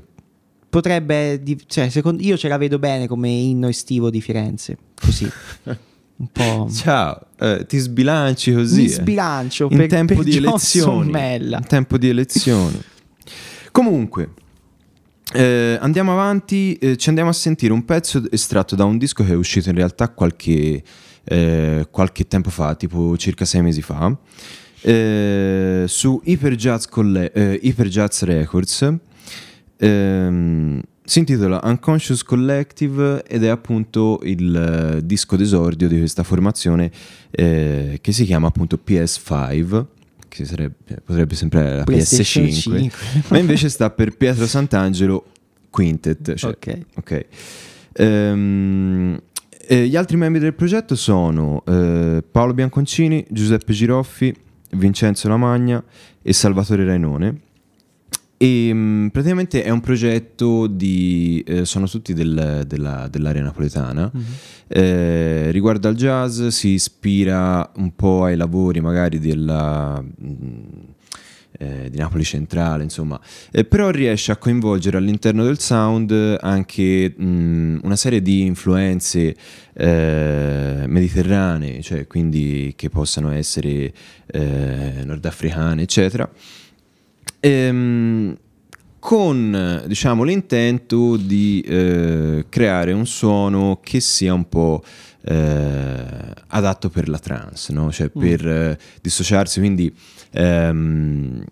Potrebbe, 0.69 1.41
di- 1.41 1.59
cioè, 1.65 1.89
secondo, 1.89 2.21
io 2.21 2.37
ce 2.37 2.47
la 2.47 2.57
vedo 2.57 2.77
bene 2.77 3.07
come 3.07 3.29
inno 3.29 3.67
estivo 3.67 4.11
di 4.11 4.21
Firenze, 4.21 4.77
così. 5.01 5.27
un 5.65 6.27
po'... 6.31 6.69
Ciao, 6.71 7.19
eh, 7.39 7.65
ti 7.67 7.79
sbilanci 7.79 8.53
così. 8.53 8.81
Mi 8.81 8.85
eh. 8.85 8.89
sbilancio 8.89 9.67
in 9.71 9.77
per, 9.77 9.87
tempo 9.87 10.15
per 10.15 10.23
di 10.23 10.31
John 10.31 10.43
elezioni. 10.45 11.03
Sommella. 11.03 11.57
In 11.57 11.65
tempo 11.65 11.97
di 11.97 12.07
elezioni. 12.07 12.79
Comunque, 13.71 14.29
eh, 15.33 15.77
andiamo 15.79 16.11
avanti, 16.11 16.73
eh, 16.75 16.97
ci 16.97 17.09
andiamo 17.09 17.29
a 17.29 17.33
sentire 17.33 17.71
un 17.71 17.85
pezzo 17.85 18.23
estratto 18.31 18.75
da 18.75 18.85
un 18.85 18.97
disco 18.97 19.23
che 19.23 19.31
è 19.31 19.35
uscito 19.35 19.69
in 19.69 19.75
realtà 19.75 20.09
qualche, 20.09 20.81
eh, 21.23 21.87
qualche 21.91 22.27
tempo 22.27 22.49
fa, 22.49 22.73
tipo 22.73 23.15
circa 23.15 23.45
sei 23.45 23.61
mesi 23.61 23.83
fa, 23.83 24.15
eh, 24.81 25.83
su 25.87 26.19
Hyper 26.23 26.55
Jazz, 26.55 26.85
Colle- 26.85 27.31
eh, 27.31 27.59
Hyper 27.61 27.87
Jazz 27.87 28.23
Records. 28.23 28.91
Ehm, 29.77 30.81
si 31.03 31.19
intitola 31.19 31.59
Unconscious 31.63 32.23
Collective 32.23 33.23
ed 33.23 33.43
è 33.43 33.47
appunto 33.47 34.19
il 34.23 34.55
eh, 34.55 35.05
disco 35.05 35.35
d'esordio 35.35 35.87
di 35.87 35.97
questa 35.97 36.23
formazione 36.23 36.91
che 37.31 37.99
si 38.11 38.25
chiama 38.25 38.47
appunto 38.47 38.79
PS5 38.83 39.85
che 40.29 40.45
sarebbe- 40.45 41.01
potrebbe 41.03 41.35
sembrare 41.35 41.75
la 41.77 41.83
PlayStation 41.83 42.45
PS5 42.45 42.51
5. 42.53 42.91
ma 43.29 43.37
invece 43.39 43.67
sta 43.67 43.89
per 43.89 44.15
Pietro 44.15 44.47
Sant'Angelo 44.47 45.25
Quintet 45.69 46.35
cioè- 46.35 46.51
Ok. 46.51 46.79
ok. 46.95 47.25
Ehm, 47.93 49.19
eh, 49.67 49.87
gli 49.87 49.95
altri 49.95 50.17
membri 50.17 50.39
del 50.39 50.53
progetto 50.53 50.95
sono 50.95 51.63
eh, 51.67 52.23
Paolo 52.29 52.53
Bianconcini, 52.53 53.25
Giuseppe 53.29 53.73
Giroffi, 53.73 54.33
Vincenzo 54.71 55.27
Lamagna 55.27 55.83
e 56.21 56.33
Salvatore 56.33 56.85
Rainone. 56.85 57.41
E 58.41 58.73
mh, 58.73 59.09
praticamente 59.11 59.63
è 59.63 59.69
un 59.69 59.81
progetto 59.81 60.67
di. 60.67 61.43
eh, 61.45 61.65
sono 61.65 61.87
tutti 61.89 62.13
del- 62.13 62.63
della- 62.65 63.07
dell'area 63.09 63.43
napoletana. 63.43 64.09
Eh, 64.67 65.51
riguardo 65.51 65.89
al 65.89 65.95
jazz, 65.95 66.47
si 66.47 66.69
ispira 66.69 67.69
un 67.75 67.93
po' 67.95 68.23
ai 68.23 68.37
lavori 68.37 68.79
magari 68.79 69.19
della. 69.19 70.01
mh, 70.01 70.87
eh, 71.61 71.89
di 71.89 71.97
Napoli 71.97 72.23
Centrale, 72.23 72.83
insomma, 72.83 73.19
Eh, 73.51 73.65
però 73.65 73.89
riesce 73.89 74.31
a 74.31 74.37
coinvolgere 74.37 74.95
all'interno 74.95 75.43
del 75.43 75.59
sound 75.59 76.37
anche 76.39 77.13
mh, 77.17 77.79
una 77.83 77.97
serie 77.97 78.21
di 78.21 78.45
influenze 78.45 79.35
eh, 79.73 80.83
mediterranee, 80.87 81.81
cioè 81.81 82.07
quindi 82.07 82.71
che 82.77 82.87
possano 82.89 83.31
essere 83.31 83.91
eh, 84.27 85.01
nordafricane, 85.03 85.81
eccetera. 85.81 86.29
Ehm, 87.39 88.35
con 88.99 89.83
diciamo 89.87 90.23
l'intento 90.23 91.15
di 91.15 91.61
eh, 91.61 92.45
creare 92.49 92.91
un 92.91 93.05
suono 93.07 93.79
che 93.81 94.01
sia 94.01 94.33
un 94.33 94.49
po' 94.49 94.83
eh, 95.21 96.03
adatto 96.47 96.89
per 96.89 97.07
la 97.07 97.17
trance, 97.19 97.71
no? 97.71 97.91
cioè 97.91 98.09
per 98.09 98.45
eh, 98.45 98.77
dissociarsi, 99.01 99.59
quindi 99.59 99.93
ehm, 100.31 101.43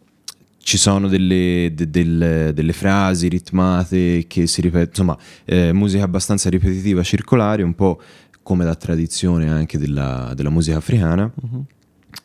ci 0.60 0.78
sono 0.78 1.08
delle, 1.08 1.72
de- 1.74 1.90
del- 1.90 2.52
delle 2.54 2.74
frasi 2.74 3.30
ritmate 3.30 4.26
che 4.28 4.46
si 4.48 4.60
ripetono, 4.60 4.90
insomma, 4.90 5.18
eh, 5.46 5.72
musica 5.72 6.04
abbastanza 6.04 6.50
ripetitiva, 6.50 7.02
circolare, 7.04 7.64
un 7.64 7.74
po' 7.76 8.02
come 8.44 8.66
da 8.66 8.76
tradizione 8.76 9.50
anche 9.50 9.78
della, 9.78 10.34
della 10.36 10.50
musica 10.50 10.76
africana. 10.78 11.32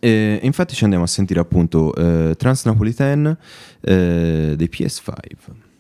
E 0.05 0.41
infatti 0.43 0.75
ci 0.75 0.83
andiamo 0.83 1.05
a 1.05 1.07
sentire 1.07 1.39
appunto 1.39 1.95
eh, 1.95 2.35
Transnapolitan 2.37 3.39
eh, 3.81 4.55
dei 4.57 4.69
PS5. 4.69 5.71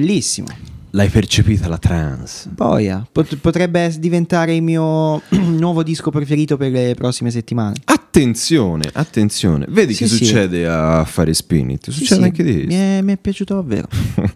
Bellissimo. 0.00 0.48
L'hai 0.90 1.08
percepita 1.08 1.68
la 1.68 1.78
trance? 1.78 2.50
Boia, 2.50 3.06
pot- 3.10 3.36
potrebbe 3.36 3.90
diventare 3.98 4.54
il 4.54 4.62
mio 4.62 5.22
nuovo 5.56 5.82
disco 5.82 6.10
preferito 6.10 6.58
per 6.58 6.70
le 6.70 6.94
prossime 6.94 7.30
settimane. 7.30 7.76
Attenzione, 7.84 8.90
attenzione. 8.92 9.64
Vedi 9.70 9.94
Sì, 9.94 10.02
che 10.04 10.08
sì. 10.10 10.16
succede 10.16 10.66
a 10.68 11.02
fare 11.06 11.32
Spinit? 11.32 11.84
Sì, 11.90 11.92
Succede 11.92 12.20
sì, 12.20 12.26
anche 12.26 12.42
di 12.44 12.64
mi 12.66 12.74
è, 12.74 13.00
mi 13.00 13.12
è 13.12 13.16
piaciuto 13.16 13.54
davvero. 13.54 13.88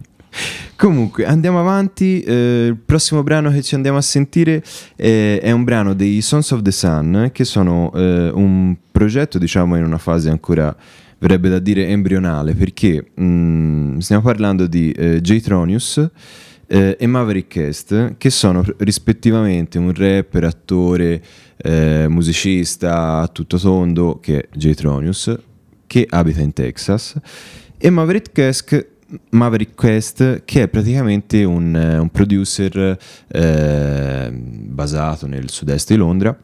Comunque, 0.77 1.27
andiamo 1.27 1.61
avanti. 1.61 2.23
eh, 2.23 2.67
il 2.69 2.77
prossimo 2.77 3.23
brano 3.23 3.51
che 3.51 3.63
ci 3.63 3.75
andiamo 3.75 3.99
a 3.99 4.03
sentire 4.03 4.63
eh, 4.97 5.41
è 5.41 5.51
un 5.51 5.65
brano 5.65 5.93
dei 5.93 6.23
Sons 6.23 6.51
of 6.53 6.63
the 6.63 6.71
Sun, 6.73 7.29
che 7.33 7.45
sono 7.45 7.93
eh, 7.95 8.31
un 8.33 8.75
progetto, 8.91 9.37
diciamo, 9.39 9.77
in 9.77 9.85
una 9.85 9.99
fase 9.99 10.31
ancora, 10.31 10.75
verrebbe 11.21 11.49
da 11.49 11.59
dire, 11.61 11.87
embrionale, 11.87 12.55
perché 12.55 13.13
mh, 13.15 13.99
stiamo 13.99 14.23
parlando 14.23 14.67
di 14.67 14.91
eh, 14.91 15.21
J-Tronius 15.21 16.11
eh, 16.67 16.97
e 16.99 17.07
Maverick 17.07 17.57
Est, 17.57 18.17
che 18.19 18.31
sono 18.31 18.65
rispettivamente 18.79 19.79
un 19.79 19.93
rapper, 19.95 20.45
attore, 20.45 21.23
eh, 21.57 22.07
musicista 22.09 23.29
tutto 23.33 23.59
tondo, 23.59 24.19
che 24.21 24.41
è 24.41 24.49
J-Tronius, 24.57 25.39
che 25.87 26.07
abita 26.09 26.41
in 26.41 26.53
Texas, 26.53 27.19
e 27.77 27.91
Maverick 27.91 28.37
Est, 28.39 28.87
Maverick 29.31 29.75
Quest, 29.75 30.43
che 30.45 30.63
è 30.63 30.69
praticamente 30.69 31.43
un, 31.45 31.75
eh, 31.75 31.99
un 31.99 32.11
producer 32.11 32.97
eh, 33.27 34.31
basato 34.33 35.27
nel 35.27 35.51
sud-est 35.51 35.89
di 35.89 35.97
Londra. 35.97 36.39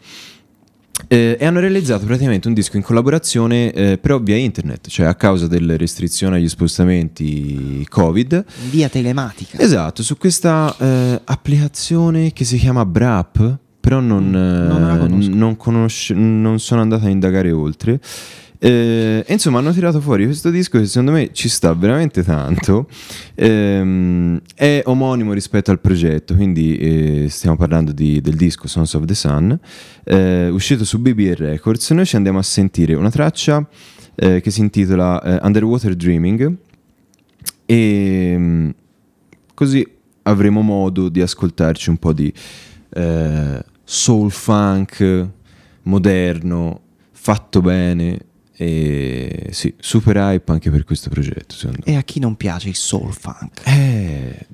Eh, 1.08 1.36
e 1.38 1.44
hanno 1.44 1.60
realizzato 1.60 2.04
praticamente 2.04 2.48
un 2.48 2.54
disco 2.54 2.76
in 2.76 2.82
collaborazione 2.82 3.72
eh, 3.72 3.98
però 3.98 4.18
via 4.18 4.36
internet, 4.36 4.88
cioè 4.88 5.06
a 5.06 5.14
causa 5.14 5.46
delle 5.46 5.76
restrizioni 5.76 6.36
agli 6.36 6.48
spostamenti 6.48 7.86
Covid. 7.88 8.44
Via 8.70 8.88
telematica. 8.88 9.58
Esatto, 9.58 10.02
su 10.02 10.16
questa 10.16 10.74
eh, 10.78 11.20
applicazione 11.24 12.32
che 12.32 12.44
si 12.44 12.56
chiama 12.56 12.84
Brap, 12.84 13.58
però 13.78 14.00
non, 14.00 14.30
non 14.30 14.94
eh, 14.94 14.98
conosco. 14.98 15.34
non 15.34 15.56
conosce- 15.56 16.14
non 16.14 16.58
sono 16.58 16.80
andato 16.80 17.06
a 17.06 17.08
indagare 17.08 17.52
oltre. 17.52 18.00
Eh, 18.58 19.24
insomma, 19.28 19.58
hanno 19.58 19.72
tirato 19.72 20.00
fuori 20.00 20.24
questo 20.24 20.50
disco 20.50 20.78
che 20.78 20.86
secondo 20.86 21.12
me 21.12 21.30
ci 21.32 21.48
sta 21.48 21.74
veramente 21.74 22.22
tanto. 22.22 22.88
Ehm, 23.34 24.40
è 24.54 24.82
omonimo 24.86 25.32
rispetto 25.32 25.70
al 25.70 25.80
progetto, 25.80 26.34
quindi 26.34 26.76
eh, 26.76 27.26
stiamo 27.28 27.56
parlando 27.56 27.92
di- 27.92 28.20
del 28.20 28.34
disco 28.34 28.66
Sons 28.66 28.94
of 28.94 29.04
the 29.04 29.14
Sun, 29.14 29.58
eh, 30.04 30.48
uscito 30.48 30.84
su 30.84 30.98
BBR 30.98 31.38
Records. 31.38 31.90
Noi 31.90 32.06
ci 32.06 32.16
andiamo 32.16 32.38
a 32.38 32.42
sentire 32.42 32.94
una 32.94 33.10
traccia 33.10 33.66
eh, 34.14 34.40
che 34.40 34.50
si 34.50 34.60
intitola 34.60 35.22
eh, 35.22 35.38
Underwater 35.42 35.94
Dreaming. 35.94 36.56
E 37.66 38.34
mm, 38.38 38.70
così 39.54 39.86
avremo 40.22 40.62
modo 40.62 41.08
di 41.08 41.20
ascoltarci 41.20 41.90
un 41.90 41.96
po' 41.98 42.12
di 42.12 42.32
eh, 42.90 43.64
soul 43.84 44.30
funk 44.30 45.28
moderno, 45.82 46.80
fatto 47.12 47.60
bene 47.60 48.25
e 48.56 49.48
sì, 49.50 49.74
super 49.78 50.16
hype 50.16 50.50
anche 50.50 50.70
per 50.70 50.84
questo 50.84 51.10
progetto. 51.10 51.54
E 51.84 51.96
a 51.96 52.02
chi 52.02 52.20
non 52.20 52.36
piace 52.36 52.68
il 52.68 52.74
soul 52.74 53.12
funk? 53.12 53.62
Eh, 53.66 54.46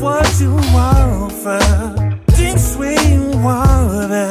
what 0.00 0.40
you 0.40 0.56
offer. 0.74 1.60
Deep 2.36 2.58
sweet 2.58 3.18
water. 3.36 4.30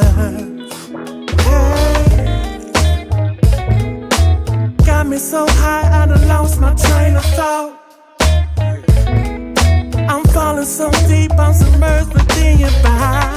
Got 4.85 5.07
me 5.07 5.17
so 5.17 5.45
high, 5.47 6.03
I 6.03 6.07
done 6.07 6.27
lost 6.27 6.59
my 6.59 6.73
train 6.73 7.15
of 7.15 7.25
thought. 7.37 7.79
I'm 10.09 10.23
falling 10.33 10.65
so 10.65 10.89
deep, 11.07 11.31
I'm 11.33 11.53
submerged 11.53 12.13
within 12.13 12.59
your 12.59 12.71
body. 12.83 13.28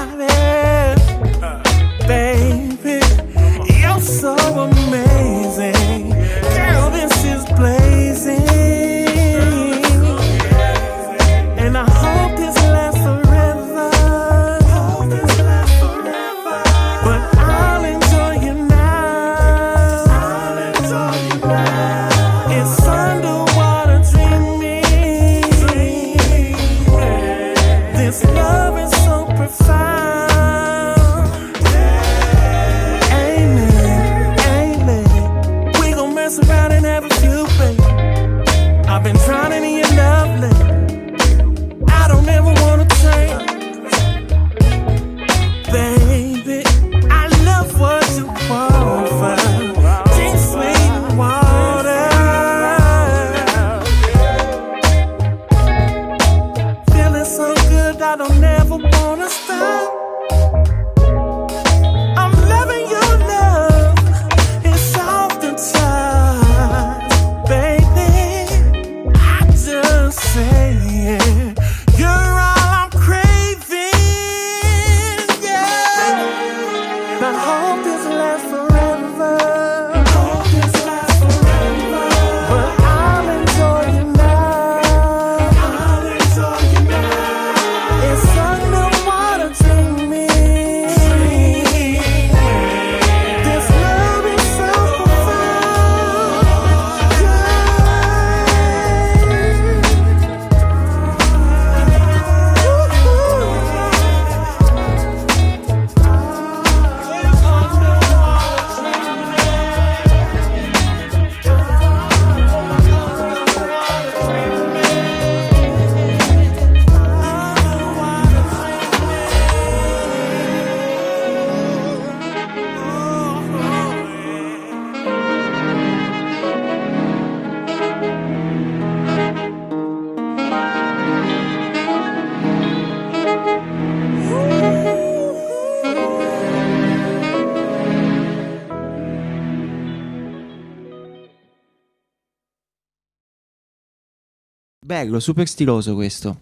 Bello, 145.03 145.19
super 145.19 145.49
stiloso 145.49 145.95
questo. 145.95 146.39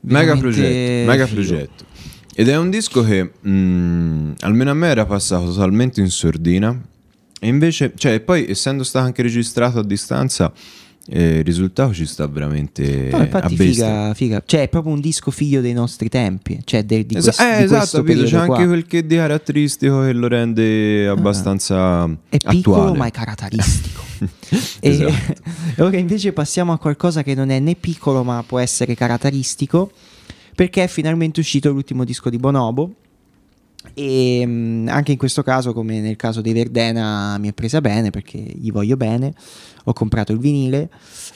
Mega 0.00 0.36
progetto, 0.36 1.10
mega 1.10 1.26
progetto. 1.26 1.86
Ed 2.34 2.50
è 2.50 2.56
un 2.58 2.68
disco 2.68 3.02
che 3.02 3.32
mm, 3.48 4.32
almeno 4.40 4.70
a 4.70 4.74
me 4.74 4.88
era 4.88 5.06
passato 5.06 5.46
totalmente 5.46 6.02
in 6.02 6.10
sordina. 6.10 6.78
E 7.40 7.46
invece, 7.46 7.92
cioè, 7.96 8.20
poi 8.20 8.46
essendo 8.46 8.84
stato 8.84 9.06
anche 9.06 9.22
registrato 9.22 9.78
a 9.78 9.84
distanza, 9.84 10.52
eh, 11.08 11.38
il 11.38 11.44
risultato 11.44 11.92
ci 11.92 12.06
sta 12.06 12.26
veramente 12.26 13.08
No, 13.12 13.22
infatti 13.22 13.56
figa, 13.56 14.14
figa. 14.14 14.42
Cioè, 14.44 14.62
è 14.62 14.68
proprio 14.68 14.92
un 14.92 15.00
disco 15.00 15.30
figlio 15.30 15.60
dei 15.60 15.72
nostri 15.72 16.08
tempi. 16.08 16.60
Cioè, 16.64 16.84
de- 16.84 17.04
di, 17.06 17.16
Esa- 17.16 17.32
questo, 17.32 17.42
eh, 17.42 17.56
di 17.58 17.62
esatto, 17.64 17.76
questo? 17.78 17.96
C'è 17.98 18.04
periodo 18.04 18.36
anche 18.36 18.46
qua. 18.54 18.66
quel 18.66 18.86
che 18.86 19.06
di 19.06 19.16
caratteristico 19.16 20.00
che 20.02 20.12
lo 20.12 20.28
rende 20.28 21.06
abbastanza 21.08 22.04
È 22.28 22.36
piccolo 22.36 22.76
attuale. 22.76 22.98
ma 22.98 23.06
è 23.06 23.10
caratteristico. 23.10 24.00
Esatto. 24.80 25.12
e 25.74 25.82
ora 25.82 25.96
invece 25.96 26.32
passiamo 26.32 26.72
a 26.72 26.78
qualcosa 26.78 27.22
che 27.24 27.34
non 27.34 27.50
è 27.50 27.58
né 27.58 27.74
piccolo 27.74 28.22
ma 28.22 28.44
può 28.46 28.58
essere 28.60 28.94
caratteristico 28.94 29.90
perché 30.54 30.84
è 30.84 30.86
finalmente 30.86 31.40
uscito 31.40 31.70
l'ultimo 31.72 32.04
disco 32.04 32.30
di 32.30 32.36
Bonobo 32.36 32.94
e 33.94 34.42
mm, 34.46 34.88
anche 34.88 35.12
in 35.12 35.18
questo 35.18 35.42
caso 35.42 35.72
come 35.72 36.00
nel 36.00 36.16
caso 36.16 36.40
dei 36.40 36.52
Verdena 36.52 37.36
mi 37.38 37.48
è 37.48 37.52
presa 37.52 37.80
bene 37.80 38.10
perché 38.10 38.38
gli 38.38 38.70
voglio 38.70 38.96
bene 38.96 39.34
ho 39.84 39.92
comprato 39.92 40.32
il 40.32 40.38
vinile 40.38 40.88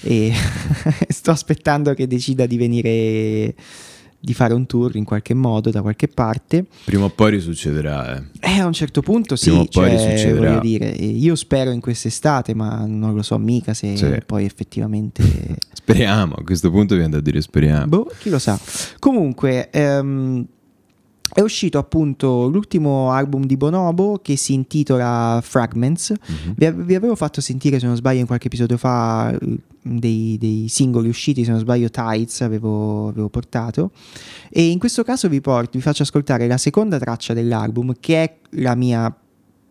e 0.02 0.32
sto 1.08 1.30
aspettando 1.30 1.94
che 1.94 2.06
decida 2.06 2.46
di 2.46 2.56
venire 2.56 3.54
di 4.18 4.34
fare 4.34 4.54
un 4.54 4.66
tour 4.66 4.96
in 4.96 5.04
qualche 5.04 5.34
modo 5.34 5.70
da 5.70 5.82
qualche 5.82 6.08
parte 6.08 6.64
Prima 6.84 7.04
o 7.04 7.10
poi 7.10 7.30
risuccederà, 7.32 8.16
eh. 8.16 8.22
eh, 8.40 8.58
a 8.60 8.66
un 8.66 8.72
certo 8.72 9.00
punto 9.00 9.36
sì, 9.36 9.50
Prima 9.50 9.60
o 9.60 9.66
poi 9.70 9.90
cioè, 9.90 10.10
risuccederà. 10.10 10.58
dire, 10.58 10.88
io 10.88 11.36
spero 11.36 11.70
in 11.70 11.80
quest'estate, 11.80 12.52
ma 12.52 12.84
non 12.86 13.14
lo 13.14 13.22
so 13.22 13.38
mica 13.38 13.72
se 13.72 13.96
Sì. 13.96 14.12
poi 14.26 14.44
effettivamente... 14.44 15.22
Speriamo, 15.72 16.34
a 16.34 16.42
questo 16.42 16.70
punto 16.72 16.96
viene 16.96 17.10
da 17.10 17.20
dire 17.20 17.40
speriamo. 17.40 17.86
boh, 17.86 18.10
chi 18.18 18.28
lo 18.28 18.40
sa. 18.40 18.58
Comunque, 18.98 19.70
ehm, 19.70 20.44
è 21.32 21.40
uscito 21.40 21.78
appunto 21.78 22.46
l'ultimo 22.46 23.10
album 23.10 23.44
di 23.44 23.56
Bonobo 23.56 24.20
che 24.22 24.36
si 24.36 24.52
intitola 24.52 25.40
Fragments. 25.42 26.10
Mhm. 26.10 26.54
Vi, 26.56 26.70
vi 26.84 26.94
avevo 26.94 27.16
fatto 27.16 27.40
sentire, 27.40 27.78
se 27.78 27.86
non 27.86 27.96
sbaglio, 27.96 28.20
in 28.20 28.26
qualche 28.26 28.46
episodio 28.46 28.76
fa 28.76 29.36
eh, 29.36 29.58
dei, 29.82 30.36
dei 30.38 30.66
singoli 30.68 31.08
usciti, 31.08 31.44
se 31.44 31.50
non 31.50 31.60
sbaglio, 31.60 31.90
Tides 31.90 32.40
avevo, 32.42 33.08
avevo 33.08 33.28
portato. 33.28 33.90
E 34.50 34.70
in 34.70 34.78
questo 34.78 35.02
caso 35.02 35.28
vi, 35.28 35.40
porto, 35.40 35.70
vi 35.72 35.80
faccio 35.80 36.02
ascoltare 36.02 36.46
la 36.46 36.58
seconda 36.58 36.98
traccia 36.98 37.34
dell'album, 37.34 37.94
che 37.98 38.22
è 38.22 38.36
la 38.50 38.74
mia 38.74 39.14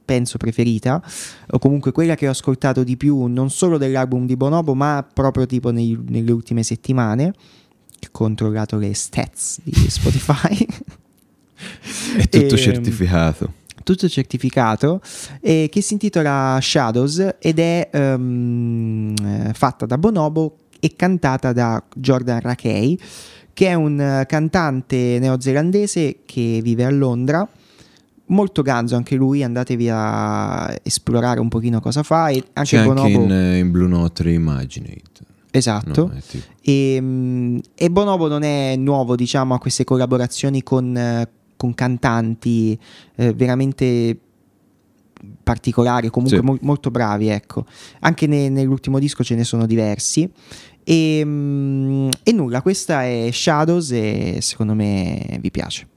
penso 0.06 0.38
preferita, 0.38 1.02
o 1.50 1.58
comunque 1.58 1.92
quella 1.92 2.14
che 2.14 2.28
ho 2.28 2.32
ascoltato 2.32 2.84
di 2.84 2.96
più, 2.96 3.26
non 3.26 3.50
solo 3.50 3.80
dell'album 3.80 4.28
di 4.28 4.36
Bonobo, 4.36 4.76
ma 4.76 5.06
proprio 5.12 5.48
tipo 5.48 5.72
nei- 5.72 6.00
nelle 6.08 6.32
ultime 6.32 6.62
settimane. 6.64 7.34
Ho 8.06 8.10
controllato 8.12 8.78
le 8.78 8.94
stats 8.94 9.60
di 9.64 9.90
Spotify. 9.90 10.66
È 12.18 12.28
tutto 12.30 12.56
Ehm, 12.56 12.62
certificato. 12.62 13.54
tutto 13.84 14.08
certificato, 14.10 15.02
eh, 15.42 15.68
che 15.72 15.82
si 15.82 15.94
intitola 15.94 16.58
Shadows 16.62 17.36
ed 17.40 17.60
è 17.60 17.90
ehm, 17.92 19.14
eh, 19.22 19.54
fatta 19.54 19.86
da 19.86 19.98
Bonobo 19.98 20.58
e 20.80 20.94
cantata 20.96 21.54
da 21.54 21.82
Jordan 21.96 22.40
Rakei, 22.42 23.00
che 23.54 23.68
è 23.68 23.74
un 23.74 24.24
cantante 24.28 25.18
neozelandese 25.20 26.18
che 26.26 26.60
vive 26.64 26.84
a 26.86 26.90
Londra. 26.90 27.48
Molto 28.28 28.64
ganzo 28.64 28.96
anche 28.96 29.16
lui, 29.16 29.44
andatevi 29.44 29.88
a 29.92 30.76
esplorare 30.82 31.40
un 31.40 31.48
pochino 31.48 31.80
cosa 31.80 32.02
fa. 32.02 32.30
E 32.30 32.44
anche 32.54 32.78
C'è 32.78 32.84
Bonobo, 32.84 33.02
anche 33.04 33.12
in, 33.12 33.32
eh, 33.32 33.58
in 33.60 33.72
Blue 33.72 33.88
Note 33.88 34.24
Reimaginate. 34.24 35.02
esatto. 35.52 36.08
No, 36.12 36.20
tipo- 36.28 36.44
E, 36.62 36.98
mm, 37.00 37.58
e 37.76 37.90
Bonobo 37.92 38.28
non 38.28 38.42
è 38.42 38.76
nuovo, 38.78 39.16
diciamo, 39.16 39.54
a 39.54 39.60
queste 39.60 39.84
collaborazioni 39.84 40.64
con, 40.64 40.98
eh, 40.98 41.28
con 41.58 41.74
cantanti 41.74 42.78
eh, 43.16 43.34
veramente 43.34 44.20
particolari, 45.44 46.10
comunque 46.10 46.40
Sì. 46.40 46.44
mol- 46.46 46.60
molto 46.62 46.92
bravi, 46.92 47.28
ecco. 47.28 47.66
Anche 48.02 48.28
ne- 48.28 48.50
nell'ultimo 48.50 49.00
disco 49.00 49.24
ce 49.24 49.36
ne 49.36 49.44
sono 49.44 49.66
diversi. 49.66 50.30
E, 50.84 51.22
mm, 51.26 52.10
e 52.24 52.32
nulla, 52.32 52.62
questa 52.62 53.04
è 53.04 53.30
Shadows 53.32 53.92
e 53.92 54.38
secondo 54.42 54.76
me 54.76 55.38
vi 55.42 55.50
piace. 55.52 55.88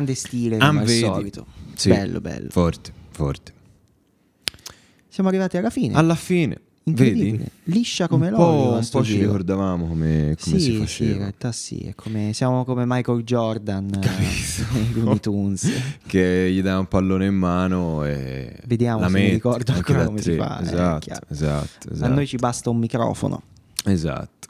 Grande 0.00 0.14
stile 0.14 0.56
Ah, 0.56 0.68
come 0.68 0.80
al 0.80 0.88
solito. 0.88 1.46
Sì. 1.74 1.88
Bello, 1.90 2.20
bello. 2.20 2.48
Forte, 2.50 2.92
forte. 3.10 3.52
Siamo 5.08 5.28
arrivati 5.28 5.56
alla 5.58 5.70
fine. 5.70 5.94
Alla 5.94 6.14
fine, 6.14 6.58
Incredibile. 6.84 7.30
vedi? 7.36 7.50
Liscia 7.64 8.08
come 8.08 8.28
un 8.28 8.32
l'olio. 8.34 8.74
un 8.78 8.88
po' 8.90 9.02
ci 9.04 9.12
giro. 9.12 9.24
ricordavamo 9.26 9.86
come, 9.86 10.36
come 10.40 10.58
sì, 10.58 10.58
si 10.58 10.60
sì, 10.60 10.72
in 10.72 10.78
faceva. 10.78 11.16
realtà 11.18 11.52
sì, 11.52 11.78
è 11.80 11.94
come, 11.94 12.30
siamo 12.32 12.64
come 12.64 12.84
Michael 12.86 13.22
Jordan 13.24 13.90
eh, 13.92 13.98
nei 14.08 14.92
Looney 14.94 15.18
Tunes. 15.20 15.68
che 16.06 16.50
gli 16.52 16.62
dà 16.62 16.78
un 16.78 16.86
pallone 16.86 17.26
in 17.26 17.34
mano 17.34 18.04
e 18.04 18.56
Vediamo 18.66 19.00
la 19.00 19.08
se 19.08 19.12
mi 19.18 19.28
ricordo 19.30 19.72
ancora 19.72 20.04
come 20.06 20.22
si 20.22 20.34
fa, 20.36 20.60
eh, 20.60 20.62
Esatto, 20.62 21.16
esatto, 21.28 21.88
A 21.88 21.92
esatto. 21.92 22.12
noi 22.14 22.26
ci 22.26 22.36
basta 22.36 22.70
un 22.70 22.78
microfono. 22.78 23.42
Esatto. 23.84 24.48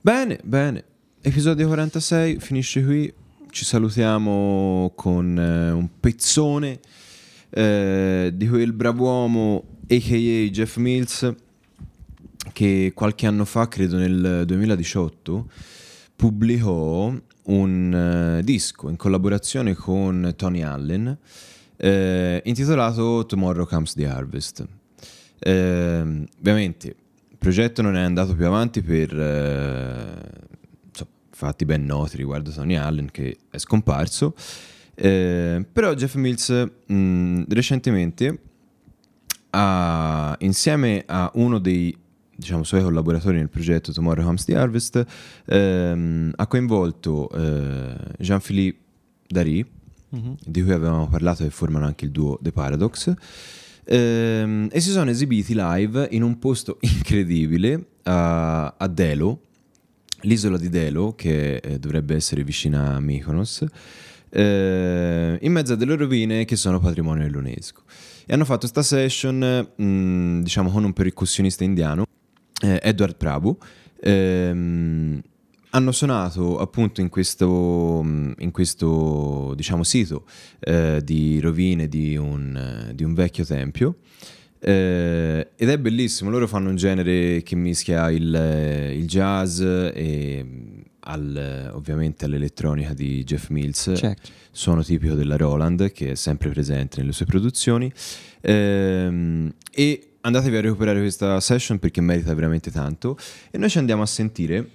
Bene, 0.00 0.38
bene. 0.44 0.84
Episodio 1.22 1.66
46 1.66 2.38
finisce 2.38 2.84
qui. 2.84 3.12
Ci 3.56 3.64
salutiamo 3.64 4.92
con 4.94 5.38
eh, 5.38 5.70
un 5.70 5.88
pezzone 5.98 6.78
eh, 7.48 8.30
di 8.34 8.48
quel 8.48 8.74
brav'uomo 8.74 9.64
a.k.a. 9.88 10.50
Jeff 10.50 10.76
Mills 10.76 11.34
che 12.52 12.92
qualche 12.94 13.26
anno 13.26 13.46
fa, 13.46 13.66
credo 13.66 13.96
nel 13.96 14.42
2018, 14.44 15.50
pubblicò 16.16 17.14
un 17.44 17.94
eh, 17.94 18.44
disco 18.44 18.90
in 18.90 18.96
collaborazione 18.96 19.72
con 19.72 20.34
Tony 20.36 20.60
Allen 20.60 21.16
eh, 21.78 22.42
intitolato 22.44 23.24
Tomorrow 23.24 23.66
Comes 23.66 23.94
the 23.94 24.06
Harvest. 24.06 24.66
Ehm, 25.38 26.26
ovviamente 26.40 26.88
il 27.30 27.38
progetto 27.38 27.80
non 27.80 27.96
è 27.96 28.02
andato 28.02 28.34
più 28.34 28.44
avanti 28.44 28.82
per 28.82 29.18
eh, 29.18 30.46
fatti 31.36 31.66
ben 31.66 31.84
noti 31.84 32.16
riguardo 32.16 32.50
Tony 32.50 32.76
Allen 32.76 33.10
che 33.10 33.36
è 33.50 33.58
scomparso. 33.58 34.34
Eh, 34.94 35.66
però 35.70 35.92
Jeff 35.92 36.14
Mills 36.14 36.48
mh, 36.86 37.42
recentemente 37.48 38.38
ha, 39.50 40.34
insieme 40.38 41.04
a 41.06 41.30
uno 41.34 41.58
dei 41.58 41.94
diciamo, 42.34 42.64
suoi 42.64 42.82
collaboratori 42.82 43.36
nel 43.36 43.50
progetto 43.50 43.92
Tomorrow 43.92 44.24
Comes 44.24 44.44
the 44.44 44.56
Harvest 44.56 45.04
ehm, 45.44 46.32
ha 46.34 46.46
coinvolto 46.46 47.28
eh, 47.30 47.96
Jean-Philippe 48.18 48.84
Dari 49.26 49.66
di 50.08 50.62
cui 50.62 50.72
avevamo 50.72 51.08
parlato 51.08 51.44
e 51.44 51.50
formano 51.50 51.84
anche 51.84 52.06
il 52.06 52.12
duo 52.12 52.38
The 52.40 52.52
Paradox 52.52 53.12
ehm, 53.84 54.68
e 54.70 54.80
si 54.80 54.90
sono 54.90 55.10
esibiti 55.10 55.52
live 55.54 56.08
in 56.12 56.22
un 56.22 56.38
posto 56.38 56.78
incredibile 56.96 57.88
a, 58.04 58.68
a 58.78 58.86
Delo 58.86 59.40
l'isola 60.26 60.58
di 60.58 60.68
Delo 60.68 61.14
che 61.14 61.56
eh, 61.56 61.78
dovrebbe 61.78 62.14
essere 62.14 62.44
vicina 62.44 62.94
a 62.94 63.00
Mykonos 63.00 63.64
eh, 64.28 65.38
in 65.40 65.52
mezzo 65.52 65.72
a 65.72 65.76
delle 65.76 65.96
rovine 65.96 66.44
che 66.44 66.56
sono 66.56 66.78
patrimonio 66.78 67.22
dell'UNESCO. 67.24 67.82
E 68.26 68.32
hanno 68.34 68.44
fatto 68.44 68.66
sta 68.66 68.82
session 68.82 69.72
mh, 69.76 70.42
diciamo 70.42 70.70
con 70.70 70.84
un 70.84 70.92
percussionista 70.92 71.64
indiano 71.64 72.04
eh, 72.62 72.80
Edward 72.82 73.16
Prabhu 73.16 73.56
ehm, 74.00 75.20
hanno 75.70 75.92
suonato 75.92 76.58
appunto 76.58 77.00
in 77.00 77.08
questo, 77.08 78.02
mh, 78.02 78.34
in 78.38 78.50
questo 78.50 79.52
diciamo, 79.54 79.84
sito 79.84 80.26
eh, 80.60 81.00
di 81.04 81.38
rovine 81.40 81.88
di 81.88 82.16
un, 82.16 82.90
di 82.94 83.04
un 83.04 83.14
vecchio 83.14 83.44
tempio 83.44 83.98
eh, 84.58 85.48
ed 85.56 85.68
è 85.68 85.78
bellissimo, 85.78 86.30
loro 86.30 86.46
fanno 86.46 86.68
un 86.70 86.76
genere 86.76 87.42
che 87.42 87.56
mischia 87.56 88.10
il, 88.10 88.34
eh, 88.34 88.94
il 88.96 89.06
jazz 89.06 89.60
e 89.60 90.42
mh, 90.42 90.82
al- 91.00 91.70
ovviamente 91.74 92.24
all'elettronica 92.24 92.92
di 92.92 93.22
Jeff 93.24 93.48
Mills, 93.48 93.92
Certo. 93.94 94.30
suono 94.50 94.82
tipico 94.82 95.14
della 95.14 95.36
Roland 95.36 95.92
che 95.92 96.12
è 96.12 96.14
sempre 96.14 96.48
presente 96.50 97.00
nelle 97.00 97.12
sue 97.12 97.26
produzioni. 97.26 97.92
Ehm, 98.40 99.52
e 99.72 100.10
andatevi 100.20 100.56
a 100.56 100.60
recuperare 100.60 100.98
questa 101.00 101.38
session 101.40 101.78
perché 101.78 102.00
merita 102.00 102.34
veramente 102.34 102.70
tanto. 102.70 103.16
E 103.50 103.58
noi 103.58 103.70
ci 103.70 103.78
andiamo 103.78 104.02
a 104.02 104.06
sentire 104.06 104.70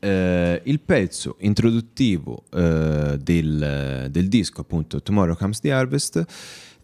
eh, 0.00 0.60
il 0.64 0.80
pezzo 0.80 1.36
introduttivo 1.40 2.44
eh, 2.54 3.18
del, 3.20 4.08
del 4.10 4.28
disco 4.28 4.60
appunto 4.60 5.02
Tomorrow 5.02 5.36
Comes 5.36 5.60
the 5.60 5.72
Harvest 5.72 6.24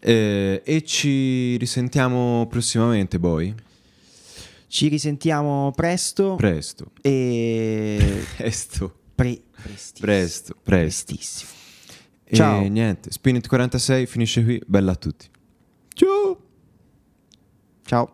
eh, 0.07 0.61
e 0.63 0.83
ci 0.83 1.57
risentiamo 1.57 2.45
prossimamente 2.47 3.17
poi 3.19 3.53
Ci 4.67 4.87
risentiamo 4.87 5.71
presto 5.75 6.35
presto 6.35 6.91
e 7.01 8.23
presto 8.37 8.99
pre- 9.15 9.41
prestissimo. 9.61 10.05
presto 10.05 10.55
presto 10.61 11.05
Prestissimo. 11.13 11.49
e 12.25 12.35
Ciao. 12.35 12.67
niente 12.67 13.11
Spinit 13.11 13.47
46 13.47 14.05
finisce 14.05 14.43
qui 14.43 14.61
bella 14.67 14.91
a 14.91 14.95
tutti 14.95 15.27
ciao 15.93 16.39
Ciao. 17.85 18.13